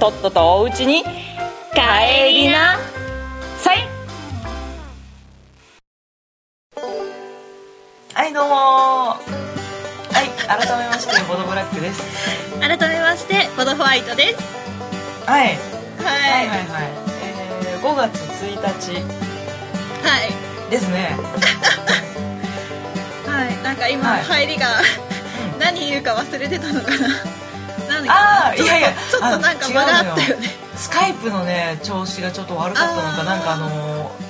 [0.00, 2.76] とっととおうちに帰りな。
[3.58, 3.86] さい。
[8.12, 8.54] はいどうも。
[8.54, 9.16] は
[10.24, 12.02] い改めましてボドブラックです。
[12.58, 14.42] 改めましてボドホワイトです。
[15.26, 15.46] はい。
[15.46, 15.56] はい。
[15.56, 16.88] ははいはいはい。
[17.66, 18.94] えー、5月1日。
[20.02, 20.70] はい。
[20.72, 21.14] ですね。
[23.26, 23.62] はい。
[23.62, 24.24] なんか今、はい。
[24.24, 24.66] 入りが
[25.60, 27.37] 何言うか忘れてたのかな
[27.88, 30.36] なんだあいやいやちょっとなんかあの間があったよ。
[30.38, 34.28] ねスカイプのね調子がちょっと悪かったのかなんかあのー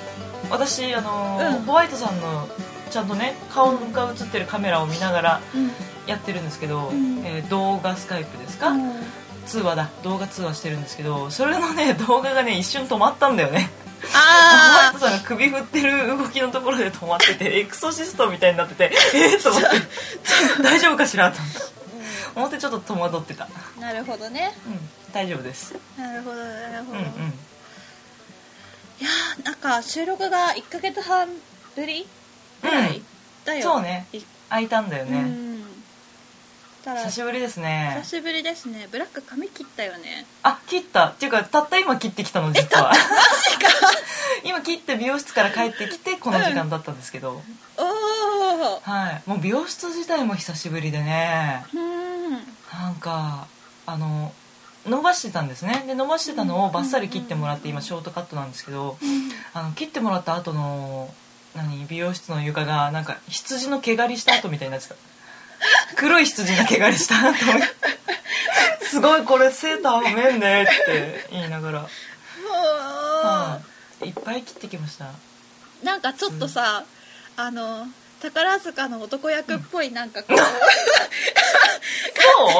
[0.50, 1.62] 私あのーうん。
[1.64, 2.48] ホワイトさんの
[2.90, 5.70] ちゃんとね顔が映ってるカメラを見ながらうん。
[6.06, 7.20] やってるんですけど、ん。
[7.26, 8.92] えー動画スカイプですか、うん。
[9.46, 9.90] 通話だ。
[10.02, 13.70] 動画通話してるんですけどそれのね 動画がね一瞬止まったんだよね。
[14.00, 19.68] ホワイあトさんが首振ってる動きのところで止まっててエクソシストみたいになっててえっ、と思って。
[20.62, 21.30] 大丈夫かしら？
[21.32, 21.58] と思って
[22.38, 23.44] 思ってちょっと戸惑ってた。
[23.44, 24.52] あなるほどね。
[24.66, 25.74] うん大丈夫です。
[25.96, 27.08] なるほどなるほど、うんうん。
[27.08, 27.10] い
[29.00, 31.28] やーなんか収録が1ヶ月半
[31.74, 32.06] ぶり
[32.62, 33.04] ぐらい、うん
[33.44, 34.06] だよそうね。
[34.12, 35.64] い開いたんだよね、うん。
[36.84, 37.96] ただ久しぶりですね。
[38.02, 38.88] 久しぶりですね。
[38.90, 40.26] ブラック髪切ったよね。
[40.42, 41.08] あ切った。
[41.08, 42.92] っていうかたった今切ってきたの実は。
[44.44, 47.42] 今切って美容室から帰ってきてこの時間だったんですけど、
[47.76, 49.22] おおはい。
[49.26, 51.64] もう美容室自体も久しぶりでね。
[51.74, 51.97] うん
[52.72, 53.46] なんか
[53.86, 54.32] あの
[54.86, 55.84] 伸ばしてたんですね。
[55.86, 58.96] で伸ばしてたのをバッサリ切ってもらって今ショートカットなんですけど
[59.54, 61.12] あの切ってもらった後の
[61.54, 64.94] 何美容室の床がなんか羊の毛刈りした後みたいになってた。
[65.96, 67.36] 黒い羊の毛刈りした後
[68.88, 71.88] すごいこれセーター褒めんねって言いながら、
[72.50, 73.60] は
[74.02, 75.10] い、いっぱい切ってきました。
[75.82, 76.84] なんかちょっとさ、
[77.36, 77.86] あの
[78.20, 80.42] 宝塚の男役っぽいなんかこう、そ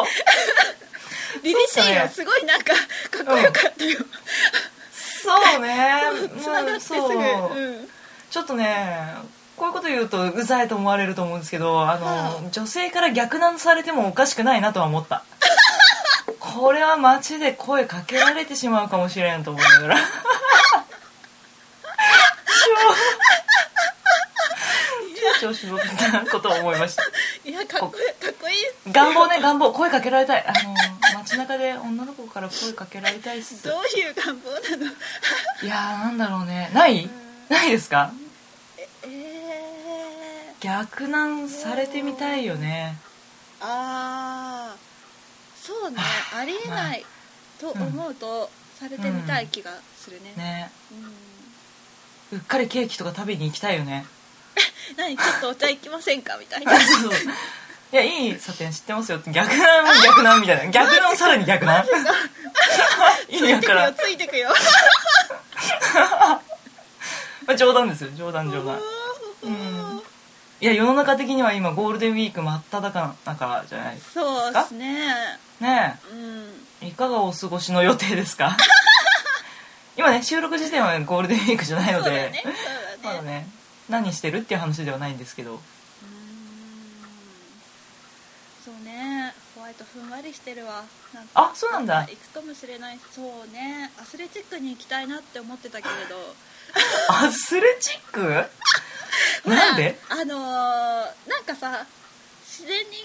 [0.02, 1.42] う？
[1.42, 2.80] 凛々しいよすごいなんかか
[3.22, 3.98] っこよかったよ、
[4.92, 6.02] そうね。
[6.41, 7.12] つながってすぐ、そう。
[7.56, 7.88] うん、
[8.30, 9.14] ちょっとね
[9.56, 15.24] こういうこと言うとうざいと思われると思うんですけどあの、は女性から逆難されてもおかしくないなとは思った。
[16.38, 19.97] これは街で声かけられてしまうかもしれんと思いながら
[25.40, 27.02] 超調子乗ったことを思いました。
[27.44, 28.92] いやかっこいいかっこいい。
[28.92, 29.72] 願望ね願望。
[29.72, 30.44] 声かけられたい。
[30.46, 30.74] あの
[31.18, 33.62] 街中で女の子から声かけられたいっす。
[33.64, 34.92] どういう願望なの？
[35.62, 36.70] いやーなんだろうね。
[36.72, 37.08] ない？
[37.48, 38.12] ないですか？
[39.04, 42.96] えー、逆難されてみたいよね。
[43.60, 44.76] ああ
[45.60, 45.98] そうね。
[46.36, 47.04] ありえない。
[47.60, 50.32] と思うと、されてみたい気がするね。
[50.36, 50.70] ね。
[50.92, 52.38] うん。
[52.38, 54.06] うっかりケーキとか食べに行きたいよね
[54.96, 56.36] 何ちょっとお茶行きませんか？
[56.38, 56.72] みたいな。
[56.74, 57.12] あ そうそう。
[57.91, 60.66] いやいい査定知ってますよ逆難も逆難みたいな。
[60.70, 61.84] 逆難さらに逆難
[63.28, 63.94] 意味わからん。
[63.94, 64.50] ついてくよ
[67.47, 68.10] まあ冗談ですよ。
[68.16, 68.78] 冗談冗談。
[69.44, 70.02] うん
[70.60, 72.91] いや世の中的には今ゴールデンウィーク真っ只
[73.24, 75.38] 中じゃないですそうですね。
[75.60, 76.66] ねうん。
[76.82, 78.56] えいかがお過ごしの予定ですか？
[79.97, 82.04] 今ね収録時点はゴールデンウィークじゃないので。
[82.04, 82.42] そうだね。
[82.42, 82.98] そうだね。
[83.02, 83.47] まだね
[83.88, 85.60] 何してるっていう話ではないんですけど。
[88.65, 89.32] そうね。
[89.54, 90.84] ホワイトふんわりしてるわ。
[91.15, 92.00] なんかあそうなんだ。
[92.03, 92.98] 行くかもしれない。
[93.10, 93.91] そうね。
[94.00, 96.34] アスレチックに行きたいなって思ってたけれど。
[97.09, 98.21] アスレチック？
[99.48, 99.98] なんで？
[100.09, 101.87] ほらあのーなんかさ
[102.47, 102.97] 自然に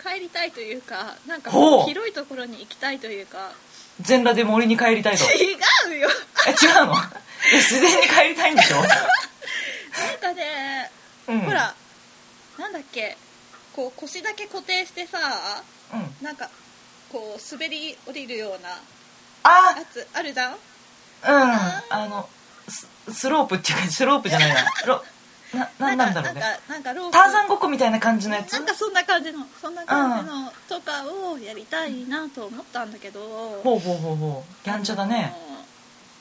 [0.00, 1.50] 帰りたいというかなんか
[1.86, 3.50] 広いところに行きたいというか。
[4.00, 5.24] 全裸で森に帰りたいと。
[5.24, 5.56] 違
[5.96, 6.08] うよ。
[6.46, 6.94] え違うの？
[7.52, 8.76] え自然に帰りたいんでしょ、
[9.98, 10.90] なんかね、
[11.28, 11.74] うん、ほら
[12.58, 13.16] なんだっけ
[13.74, 15.18] こう腰だけ固定してさ
[15.92, 16.24] うん。
[16.24, 16.50] なんか
[17.10, 18.68] こう滑り降りるような
[19.44, 19.78] あ！
[19.78, 20.52] やつあるじゃん？
[20.52, 20.58] うん。
[21.26, 22.28] あの
[22.68, 25.02] ススロープっていうかスロープじゃない なロ
[25.54, 26.42] なななんだろうね。
[26.68, 28.52] なんかターザンごっこみたいな感じのやつ？
[28.52, 33.20] なんかそんな感じのそんな感じのとかをやりたいなと思ったんだけど。
[33.64, 34.68] ほうほうほうほう。
[34.68, 35.34] やんちゃだね。
[35.34, 35.57] あの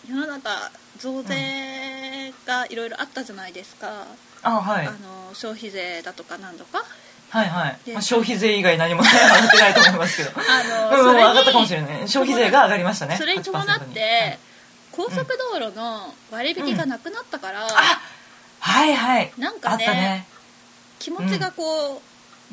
[0.09, 4.05] 世の中増税がいろいろあったじゃないですか、
[4.41, 4.87] あはい。
[4.87, 4.97] あの
[5.33, 6.83] 消費税だとかなんとか。
[7.29, 10.31] はいはい、でまあ、消費税以外何も上がってないと思いますけど。
[10.37, 13.17] あのうんそれに上がったかもしれない消費税が上がりましたね。
[13.17, 14.39] それに伴っ8%にて
[14.93, 18.01] 高速道路の割引がなくなったから、あ
[18.59, 19.33] はいはい。
[19.37, 20.27] なんかねね。
[20.99, 22.01] 気持ちがこ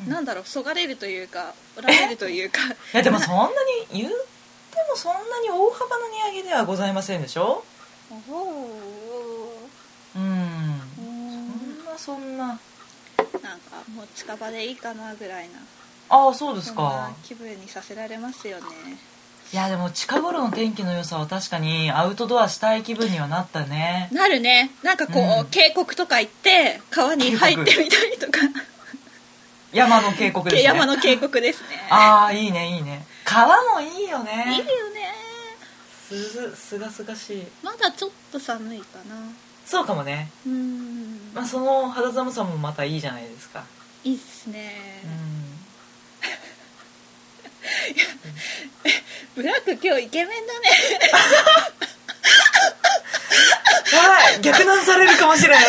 [0.00, 0.10] う、うん。
[0.10, 2.58] なんだろうそがれるというかおられるというか。
[2.66, 3.46] いやでもそんな
[3.92, 4.33] に言って
[4.88, 7.64] もそんなに大幅な値上げではございませんでしょ？
[8.10, 8.14] う。
[10.18, 10.80] んうん。
[10.96, 12.58] そんなそんな。
[13.42, 15.54] なんかもう近場でいいかなぐらいな。
[16.08, 16.82] ああそうですか。
[16.82, 18.64] な気分にさせられますよね。
[19.52, 24.08] いやでも近頃の天気の良さは確かにアウトドアしたい気分にはなったね。
[24.10, 24.70] なるね。
[24.82, 25.46] なんかこう、うん。
[25.46, 28.40] 渓谷とか行って川に入ってみたりとか、
[29.74, 30.62] 山の渓谷ですね。
[30.62, 31.66] 山の渓谷ですね。
[31.90, 33.04] ああいいねいいね。
[33.24, 34.46] 川もいいよね。
[34.48, 35.12] いいよね。
[36.08, 37.46] すずすがすがしい。
[37.62, 39.16] まだちょっと寒いかな。
[39.66, 41.32] そうかもね、うん。
[41.34, 43.64] まあ、その肌寒さもまたいいじゃないですか。
[44.04, 45.02] いいっすね。
[45.04, 45.44] う、ん。
[49.34, 50.68] ブラック今日イケメンだね。
[53.90, 55.64] はい逆難されるかもしれない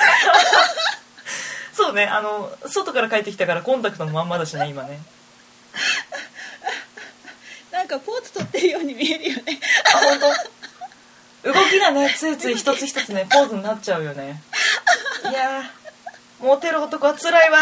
[1.74, 5.00] そうねあの外から帰ってきたからコンタクトのまんまだしね今ね。
[7.72, 9.60] なんかポーズ取ってるように見えるよね。
[9.94, 10.18] あ本
[11.42, 11.52] 当？
[11.52, 14.42] 動きがねついつい一つ一つねポーズになっちゃうよね。
[15.30, 15.64] いやー
[16.44, 17.58] モテる男は辛いわ。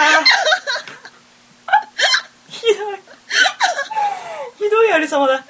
[2.48, 3.00] ひどい。
[4.58, 5.44] ひどいありさまだ。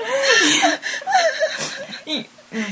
[2.07, 2.61] いい、うん。
[2.61, 2.67] いい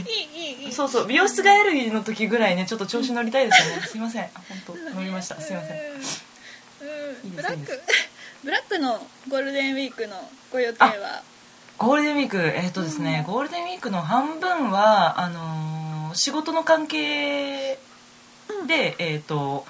[0.76, 3.82] そうそう美容室帰りの時ぐらいねちょっと調子乗りたいですよね。
[3.88, 4.28] すいません。
[4.66, 5.40] 本当乗りました。
[5.40, 5.78] すいません。
[7.34, 7.82] ブラック
[8.44, 11.22] ブラックのゴールデンウィークのご予定は？
[11.78, 13.32] ゴールデンウィークえっ、とですね、うん。
[13.32, 17.78] ゴールデンウィークの半分はあのー仕事の関係
[18.66, 19.66] で、えっ、と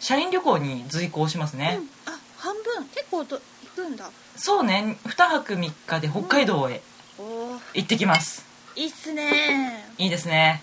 [0.00, 2.12] 社員旅行に随行しますね、うん。
[2.12, 2.84] あ半分。
[2.94, 3.40] 結構と
[3.76, 4.10] 行くんだ。
[4.36, 4.96] そうね。
[5.06, 6.82] 2泊3日で北海道へ
[7.74, 8.44] 行ってきます、
[8.76, 9.84] いいっすね。
[9.98, 10.62] いいですね。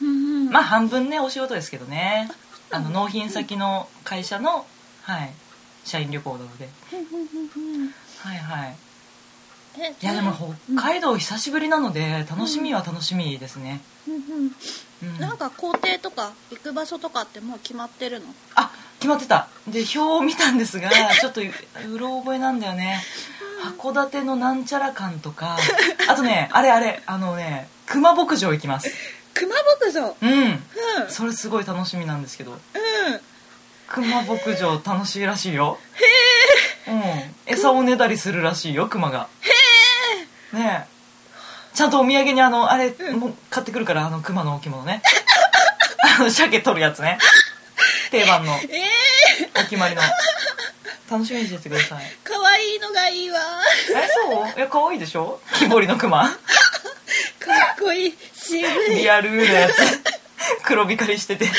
[0.00, 0.10] うんう
[0.48, 0.50] ん。
[0.50, 2.30] まあ半分ねお仕事ですけどね。
[2.70, 4.66] あのうん納品先の会社の、
[5.02, 5.32] はい、
[5.84, 6.68] 社員旅行なので。
[8.22, 8.70] はいはい。
[8.70, 8.85] え
[10.02, 10.30] いやでも
[10.68, 15.12] うん北海道久しぶりなので楽しみは楽しみですね、うんうん。
[15.14, 15.20] うん。
[15.20, 18.26] なんか工程とか行く場所とかってもう決まってるの？
[18.54, 19.48] あ決まってた。
[19.68, 20.90] で表を見たんですが
[21.20, 23.02] ちょっとうろ覚えなんだよね。
[23.78, 25.58] 函館のなんちゃら館とか。
[26.08, 28.90] あとねあれあれあのね熊牧場行きます。
[29.34, 30.16] 熊牧場？
[30.22, 30.32] うん。
[30.32, 30.60] うん。
[31.10, 32.52] それすごい楽しみなんですけど。
[32.52, 32.58] うん。
[33.88, 35.78] 熊牧場楽しいらしいよ。
[36.86, 37.34] へえうん。
[37.46, 39.28] 餌をねだりするらしいよ熊が。
[39.42, 39.55] へえ
[40.56, 40.86] ね。
[40.92, 40.96] え
[41.76, 43.20] ちゃんとお土産にあのあれ、うん。
[43.20, 45.02] もう買ってくるからあの熊の置物ね。
[46.18, 47.18] あの鮭取るやつね。
[48.10, 48.58] 定番の。
[48.70, 48.82] え
[49.54, 50.02] お決まりの。
[51.10, 52.04] 楽しみにしててください。
[52.24, 53.40] ー、かわいいのがいいわ。
[53.94, 54.58] えそう？
[54.58, 55.40] いや可愛いでしょ？
[55.54, 56.24] 木彫りの熊。
[56.26, 56.36] かっ
[57.78, 58.18] こいい。
[58.34, 58.96] 渋い。
[58.96, 59.74] リアルなやつ。
[60.64, 61.50] 黒光りしてて。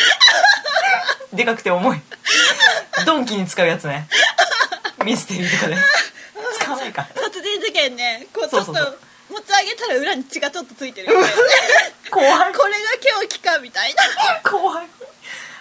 [1.32, 2.02] でかくて重い。
[3.06, 4.08] ドンキに使うやつね。
[5.06, 5.78] ミステリーとかで
[6.60, 8.76] 使わないか殺人事件ねこうちょっとそう。
[8.76, 8.98] そうそう
[9.30, 11.30] 持ち上げたら裏に血がちょっとついてるみたいな
[12.12, 12.54] 怖い。
[12.54, 12.80] これが
[13.22, 14.50] 狂気かみたいな。
[14.50, 14.88] 怖い。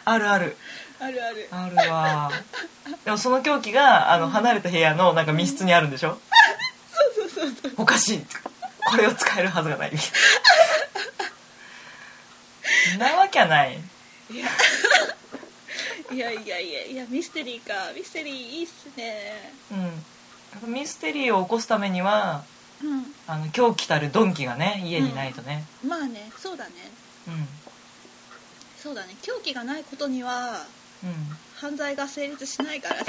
[0.05, 0.56] あるある。
[1.00, 1.49] あるある。
[1.50, 2.31] あるわ。
[3.05, 6.17] でもその凶器があの離れた部屋のなんか密室にあるんでしょ？
[7.15, 7.73] そうそうそうそう。
[7.79, 8.27] おかしい。
[8.88, 9.93] これを使えるはずがない。
[12.99, 13.81] なわけはない。
[14.31, 14.47] いや。
[16.12, 17.93] いやいやいやいやミステリーか。
[17.97, 19.52] ミステリーいいっすね。
[19.73, 20.73] うん。
[20.73, 22.45] ミステリーを起こすためには
[22.83, 23.14] うん。
[23.26, 25.64] あの狂気たるドンキがね家にないとね。
[25.87, 26.73] まあねそうだね。
[27.28, 27.49] うん。
[28.78, 29.16] そうだね。
[29.23, 30.64] 狂気がないことには
[31.02, 31.37] うん。
[31.56, 33.04] 犯罪が成立しないからね。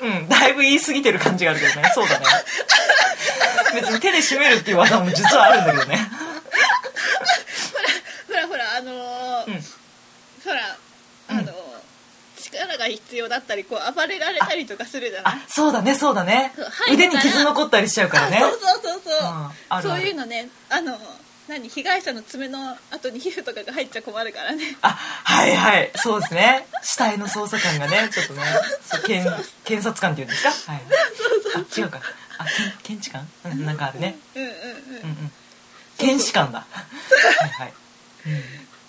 [0.00, 1.90] うん、だいぶ言い過ぎてる感じがあるけどね。
[1.92, 2.26] そうだね。
[3.74, 5.98] 別に手で締めるっていう技も実はあるんだけどね。
[8.28, 9.62] ほらほらあのーうん。
[10.44, 10.76] ほら
[12.78, 15.34] が必要だったりこう暴れられたりとかするじゃない？
[15.34, 16.52] あそうだねそうだね。
[16.90, 18.38] 腕に傷残ったりしちゃうからね。
[18.38, 20.96] あそうそうそうそう、うんあるそういうのねあの
[21.48, 21.68] 何？
[21.68, 24.76] 被害者の爪の後に皮膚とかが入っちゃ困るからね。
[24.82, 25.90] あはいはい。
[25.96, 26.66] そうですね。
[26.82, 28.42] 死体の捜査官がねちょっとね
[28.82, 29.28] そう検
[29.64, 30.72] 検察官っていうんですか？
[30.72, 30.82] はい
[31.56, 32.00] あ違うか。
[32.38, 34.16] あ検検知官、うん、なんかあるね。
[34.34, 34.54] うんうんうん。
[34.54, 34.56] う
[35.26, 35.32] ん
[35.96, 36.60] 検視官だ。
[36.60, 37.72] はいはい、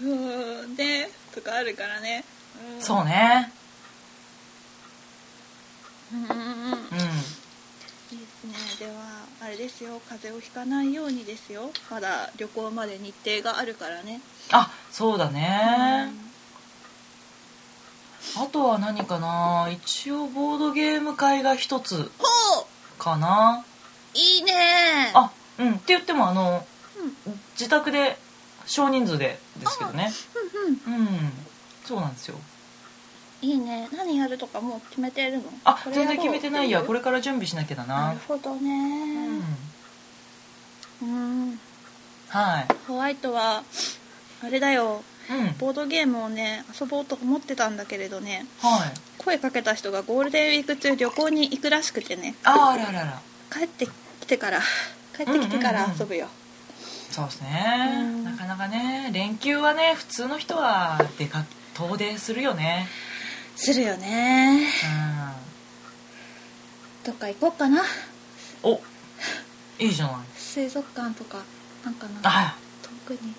[0.03, 0.75] うん。
[0.75, 2.23] でとかあるからね、
[2.75, 3.51] うん、そうね
[6.11, 6.19] うん。
[8.11, 8.93] いいですねでは
[9.41, 16.11] あれですよ風邪をひかないようにですよまだ旅行まで日程があるからねあそうだね
[18.35, 22.03] あとは何かな一応ボードゲーム会が一つほ
[22.63, 23.63] うかな
[24.13, 25.71] いいねあうん。
[25.73, 26.65] って言ってもあの
[27.25, 27.39] うん。
[27.53, 28.17] 自宅で
[28.65, 30.11] 少人数でですけどね
[30.87, 30.93] うん。
[30.93, 31.01] うん。
[31.01, 31.19] うん。
[31.85, 32.13] そうなん。
[32.13, 32.35] ですよ
[33.41, 33.87] いいね。
[33.95, 35.43] 何やるとかもう決めてるの？
[35.63, 36.81] あ全然決めてないや。
[36.81, 38.07] これれから準備しなきゃだな。
[38.07, 39.41] なるほどうねん。
[41.01, 41.59] うん。
[42.27, 42.67] はい。
[42.87, 43.63] ホワイトは
[44.43, 45.03] あれだよ。
[45.29, 45.55] うん。
[45.57, 48.45] ボードゲームをね遊ぼうと思ってたんだけれどね。
[48.59, 48.91] はい。
[49.17, 52.35] 声かけた人がゴールデンウィーク中旅行に行くらしくてね。
[52.43, 53.91] ああららら帰ってき
[54.27, 54.61] てから。
[55.15, 56.27] 帰ってきてから遊ぶよ、
[57.11, 57.89] そうですね。
[57.93, 58.23] うん。
[58.23, 61.43] なかなかね連休はね普通の人は出か
[61.73, 62.87] 遠出するよね
[63.59, 64.67] するよね。
[67.03, 67.81] うどっか行こうかな。
[67.81, 67.85] ん
[68.63, 68.79] お
[69.77, 70.15] いいじゃない。
[70.37, 71.39] 水族館とか
[71.83, 73.33] なんかなあ遠くに。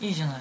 [0.00, 0.40] いいじゃない。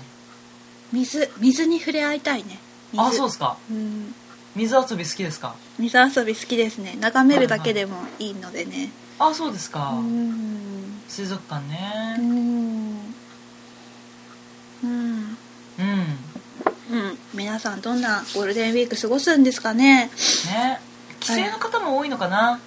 [0.91, 2.57] 水水に触れ合いたいね。
[2.93, 3.03] 水。
[3.03, 3.57] あそうですか。
[3.69, 4.15] うん。
[4.55, 5.55] 水遊び好きですか。
[5.77, 6.97] 水遊び好きですね。
[7.00, 8.89] 眺めるだけでもいいのでね。
[9.19, 9.91] あそうですか。
[9.91, 11.01] うん。
[11.07, 12.15] 水族館うね。
[12.17, 13.15] うん。
[14.83, 15.38] うん
[17.34, 20.10] 皆さんどんなゴールデンウィーク過ごすんですかね？
[20.48, 20.80] ね。
[21.20, 22.60] 帰省の方も多いのかな、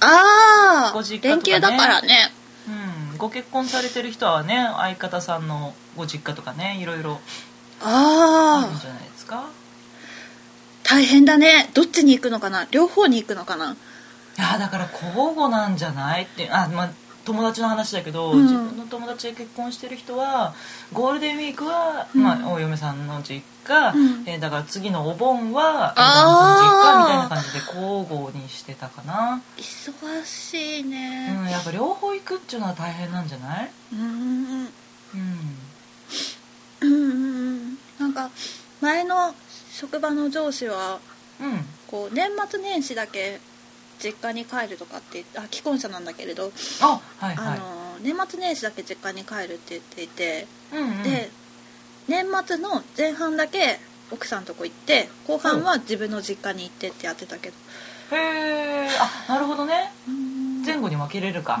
[0.00, 1.20] ああ、ね。
[1.22, 2.32] 連休だからね。
[3.12, 7.20] うん、ご結婚されてる人はね相方さんのご実家とかねいろいろ
[7.80, 9.48] あああるんじゃないですか？
[10.82, 11.70] 大変だね。
[11.74, 12.66] どっちに行くのかな？
[12.70, 13.72] 両方に行くのかな？
[13.72, 16.50] いやだから交互なんじゃないって。
[16.50, 16.90] あまあ
[17.24, 18.42] 友達の話だけど、うん。
[18.42, 20.54] 自分の友達で結婚してる人は
[20.92, 22.22] ゴールデンウィークは、うん。
[22.22, 24.22] まあ、お嫁さんの実家、うん。
[24.26, 26.12] えーだから次のお盆はあー。
[26.12, 33.70] 旦那さんの実家みたいな感じで交互にしてたかな、忙しいうん、ねやっぱ両方行くっていうのは大変なんじゃない？
[33.92, 34.00] うん。
[34.00, 34.68] うん。
[36.82, 37.78] うんうんうん。
[37.98, 38.30] なんか
[38.80, 39.34] 前の
[39.72, 40.98] 職場の上司は
[41.40, 41.64] うん。
[41.86, 43.40] こう年末年始だけ
[44.04, 47.48] 実家に帰るとかってあ既婚者なんだけれど、あはいはい。
[47.48, 51.02] あの年末年始だけ実家に帰るって言っていて、うんうん。
[51.02, 51.30] で
[52.08, 53.80] 年末の前半だけ
[54.12, 57.54] 奥さんとこ行って後半は自分の実家に行ってってやってたけど、
[58.14, 58.88] へえ
[59.26, 59.90] あなるほどね。
[60.66, 61.58] 前後後に分けれるか、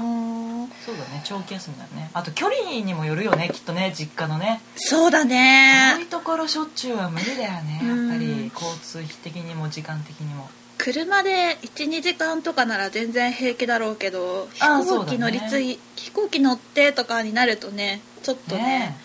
[0.84, 1.22] そうだね。
[1.24, 2.10] 長期休みだね。
[2.12, 4.60] あと距離にもよるよねきっとね実家のね。
[4.76, 8.18] そうだ遠ねいところしょっちゅうは無理だよねやっぱうん。
[8.18, 18.62] り交通費的にも時間的にも車で12時間とかなら全然平気だろうけどあ飛行機乗り継い、飛行機乗ってとかになるとねちょっとね。
[18.62, 18.96] ね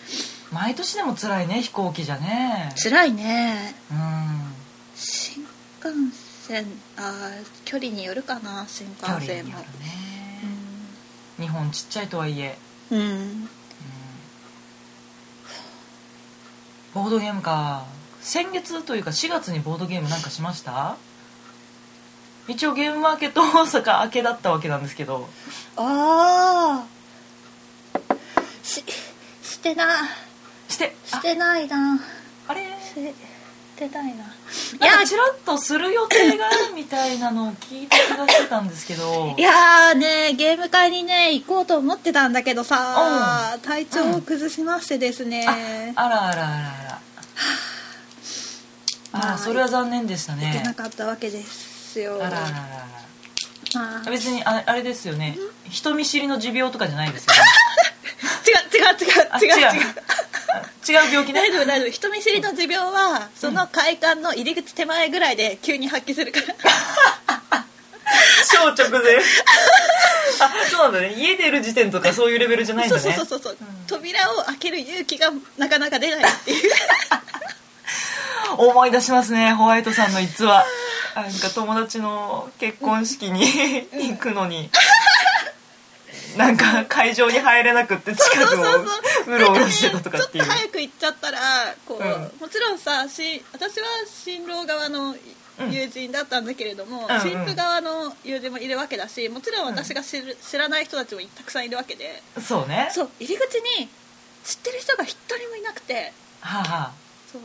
[0.52, 0.54] え。
[0.54, 2.72] 毎年でも辛いね飛行機じゃね。
[2.76, 3.74] 辛いね。
[3.90, 4.52] うん。
[4.96, 5.42] 新
[5.82, 9.50] 幹線あー距離によるかな新幹線も。
[9.50, 9.90] によるね。
[11.38, 12.58] 日本ちっちゃいとはいえ、
[12.90, 13.06] うん、うん。
[13.06, 13.50] うん
[16.92, 17.84] ボードゲームか。
[18.20, 20.96] 先月というか4月にボードゲームなんかしました？
[22.50, 25.28] 一応ゲームマーケット大阪明けだったわけなんですけど。
[25.76, 26.86] ああ
[28.62, 28.84] し
[29.42, 29.84] してな
[30.68, 31.16] してあ。
[31.16, 32.00] してないな。
[32.48, 32.62] あれ？
[32.82, 32.94] し
[33.76, 34.24] てないな。
[34.80, 39.34] なんかチラッとする予定があるみたいなのを聞いた気がしてたんですけど。
[39.38, 45.46] いやーねゲーム会にね行こうと思ってたんだけどさ、体調を崩しましてですね、
[45.94, 46.46] あらあらあらあ
[46.84, 47.00] ら。
[49.12, 49.18] あ。
[49.18, 52.16] まあらそれは残念でした行けねなかったわけですよ。
[52.22, 52.50] あらあらあ
[53.74, 55.36] らら別にああれですよね。
[55.70, 57.40] 人見知りの持病とかじゃないですよね。
[58.46, 59.48] 違う違うあ違う。
[59.48, 59.74] 違う。
[59.76, 61.06] 違う。
[61.06, 61.40] 違う病気ね。
[61.40, 61.90] 大丈夫大丈夫。
[61.90, 67.64] 人見知りの持病はその会館の入り口手前ぐらいで急に発揮するから。
[68.50, 69.16] 超直前。
[70.40, 71.14] あそうなんだね。
[71.16, 73.10] 家出る時点とかそういうレベルじゃないんそだね。
[73.10, 73.64] うそうそうそう、う。
[73.64, 76.70] ん扉を開ける勇気がなかなか出ないっていう
[78.56, 80.12] 思い出しますねホワイトさん。
[80.12, 80.64] の逸話
[81.14, 83.42] なんか友達の結婚式に
[83.92, 84.70] 行くのに
[86.36, 88.80] なんか会場に入れなくって近くをそ
[89.26, 90.44] うろうろしてたとかっていう。
[90.44, 91.38] ちょっと早く行っちゃったら
[91.86, 92.40] こう、うん。
[92.40, 95.16] もちろんさし私は新郎側の
[95.70, 97.20] 友人だったんだけれども、うんうん。
[97.20, 99.66] 新婦側の友人もいるわけだしもちろん。
[99.66, 102.22] 私が知る、知らない人たちもたくさんいるわけで。
[102.40, 102.90] そうね。
[102.92, 103.88] そう入り口に
[104.44, 106.12] 知ってる人が一人もいなくて。
[106.40, 106.92] はあ、はあ、
[107.30, 107.42] そう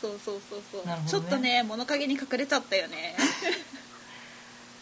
[0.00, 1.24] そうそうそうそう、なるほどね。
[1.24, 3.16] ちょっとね物陰に隠れちゃったよね。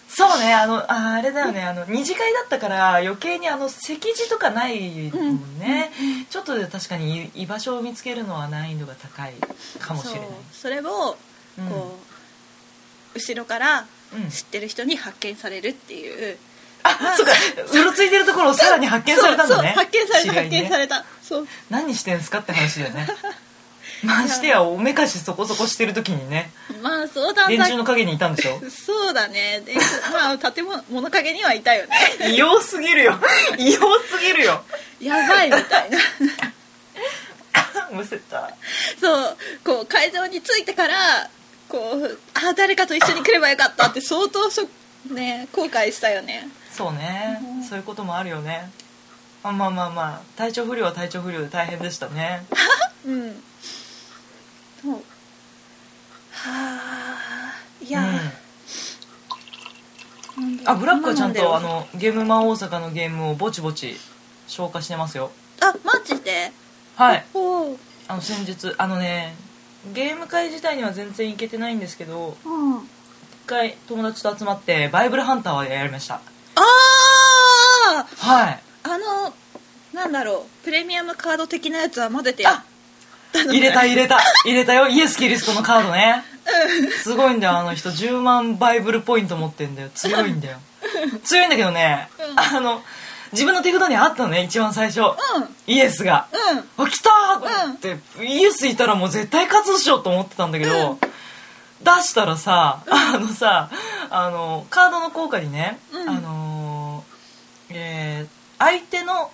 [0.09, 5.91] そうねあのああれだよねあの二次会だったから余計にあの席次とかないもんね、
[6.31, 9.35] ちょっとで確かに居場所を見つけるのは難易度が高い
[9.79, 10.21] かもしれない。
[10.21, 10.37] そう。
[10.53, 11.17] それを
[11.59, 11.69] うん。
[11.69, 11.99] こ
[13.15, 14.31] う、後ろからうん。
[14.31, 16.39] 知ってる人に発見されるっていう、
[16.83, 17.33] あそうか。
[17.73, 19.75] うろついてるところをさらに発見されたんだね。
[19.75, 20.63] そうそう発見された発知り合いにね。
[20.63, 21.05] 見された。
[21.23, 21.49] そう。
[21.69, 23.09] 何してんすかって話だよね
[24.03, 26.51] ましてやおめかしそこそこしてる時にね。
[26.83, 28.61] まあそうだ電柱の陰にいたんでしょ？
[28.71, 29.63] そうだね。
[29.65, 29.75] で
[30.13, 31.97] まあ建物物陰にはいたよね。
[32.31, 33.19] 異様すぎるよ。
[33.59, 34.63] 異様すぎるよ。
[35.01, 35.99] やばいみたいな。
[37.93, 38.51] むせた。
[39.01, 41.31] そうこう会場に着いてから
[41.69, 44.69] こうあ誰かと一緒に来ればよかったって相当しょ
[45.13, 46.49] ね後悔したよね。
[46.73, 47.65] そうね、うん。
[47.65, 48.71] そういうこともあるよね。
[49.43, 52.45] あまあまあまあ体調不良は体調不良で大変でしたね。
[53.07, 53.43] うん
[54.87, 54.95] そう。
[54.95, 55.01] は
[56.45, 58.07] あいや、うん
[60.67, 63.97] あブラックはちゃんとあのゲームマン大阪のゲームをぼちぼち
[64.49, 65.31] 消化してますよ。
[65.61, 66.53] あマジで？
[66.95, 67.25] はい。
[68.09, 69.35] あの先日あのね
[69.95, 72.81] ゲーム会自体には全然行けてないんですけどうん。
[72.81, 72.85] 一
[73.47, 76.17] 回友達と集まってバイブルハンターをやりました。
[76.17, 76.21] あ
[77.95, 78.63] あはい。
[78.83, 79.33] あの
[79.95, 80.65] なんだろう。
[80.65, 82.63] プレミアムカード的なやつは混ぜてやっ
[83.33, 84.19] 入れた入れた。
[84.45, 84.89] 入れたよ。
[84.89, 86.25] イエス・キリストのカードね。
[87.03, 87.91] すごいんだよあの人。
[87.91, 89.89] 10万バイブルポイント持ってんだよ。
[89.95, 90.59] 強いんだよ。
[91.25, 92.57] 強いんだけどね、うん。
[92.57, 92.83] あの
[93.33, 95.15] 自分の手札にあったのね一番最初、うん。
[95.67, 96.29] イエスが、
[96.79, 96.85] うん。
[96.85, 100.99] あ来たーって、イエスいたらもう絶対勝つっしょと思ってたんだけど、
[101.83, 103.71] 出したらさ、あのさ
[104.11, 106.09] あのカードの効果にね、うん。
[106.09, 109.31] あのーえー相手の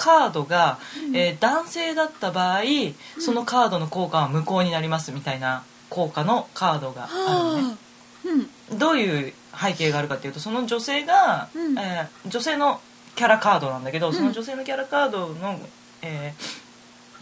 [0.00, 0.78] カードが、
[1.14, 2.62] えー男性だった場合
[3.18, 7.62] そのカードの効果は無効になりますみたいな効果のカードがあるのね。
[7.62, 8.70] はあ。
[8.70, 8.78] うん。
[8.78, 11.78] どういう背景があるかっていうとその女性が、うん。
[11.78, 12.80] えー女性の
[13.14, 14.14] キャラカードなんだけど、ん。
[14.14, 15.60] その女性のキャラカードの、
[16.00, 16.70] えー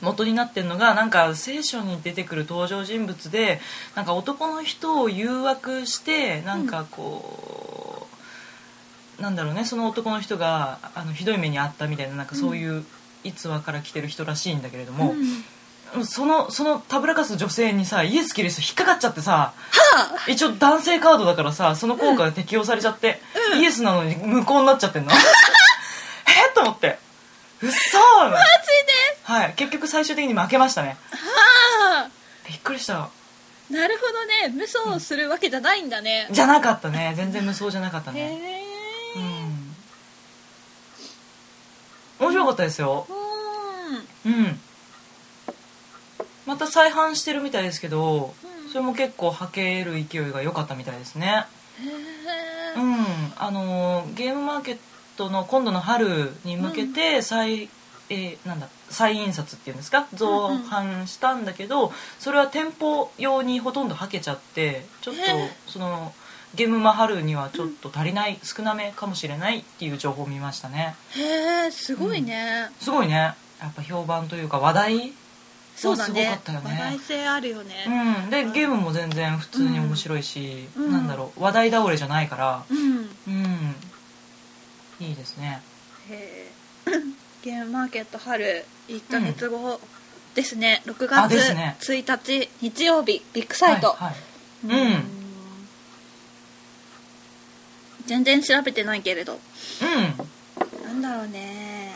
[0.01, 3.61] 元になってるのがなんか聖書に出てくる登場人物で
[3.97, 8.08] なんか男の人を誘惑してなんかこう、
[9.21, 12.85] なんだろうねその男の人があのひどい目に遭ったみたいななんかそういう
[13.25, 15.15] 逸話から来てる人らしいんだけれども、
[16.05, 19.55] そのそのたぶらかす女性にさイエス・キリスト引っかかっちゃってさ
[20.29, 23.19] 一応男性カードだからさその効果が適用されちゃって、
[23.61, 25.11] イエスなのに無効になっちゃってんの。
[25.13, 25.15] え？
[25.15, 26.99] っと思って。
[27.61, 28.43] うっそーマジで？
[29.25, 29.55] はい。
[29.55, 30.97] 結局最終的に負けましたね。
[31.11, 32.11] はあ。
[32.47, 33.09] びっくりした。
[33.69, 34.55] なるほどね。
[34.55, 37.15] 無双するわけじゃないんだね、じゃなかったね。
[37.17, 38.65] 全然無双じゃなかったへね
[39.17, 39.75] えうん
[42.21, 43.07] 面白かったですよ。
[44.25, 44.33] うん。
[44.33, 44.61] うん。
[46.47, 48.71] また再販してるみたいですけどうん。
[48.71, 51.45] それも結構はける勢いが良かったみたいですね。
[51.81, 51.85] へ
[52.77, 52.97] えうん。
[53.39, 54.79] あのーゲームマーケッ
[55.17, 57.69] トの今度の春に向けて再、
[58.11, 60.07] えーなんだ再印刷っていうんですか？
[60.15, 65.21] 増版したんだけどそれは店舗用にほとんどはけちゃってちょっと
[65.71, 66.15] その
[66.55, 70.95] ゲームマ春にはちょっと足りない少なめかもしれないっていう情報を見ましたね。
[71.17, 73.35] へえすごいね、すごいね。
[73.61, 75.13] やっぱ評判というか話題
[75.77, 76.27] すごそうだね。
[76.27, 76.71] かったよね。
[76.71, 77.85] 話題性あるよね。
[78.25, 80.93] うん、でゲームも全然普通に面白いし、うん。
[80.93, 82.65] なんだろう話題倒れじゃないから。
[82.69, 83.11] うん。
[83.29, 83.75] うん。
[85.01, 85.63] いいですね。
[86.11, 86.51] へ
[86.87, 86.91] え
[87.45, 89.81] ゲームマーケット春1ヶ月後。
[90.35, 91.77] ですね、6あ月ですね。
[91.81, 95.18] 1日日曜日ビッグサイト、はいはい、うん
[98.09, 99.35] 全然調べてないけれど。
[99.35, 100.85] うん。
[100.85, 101.95] なんだろうね。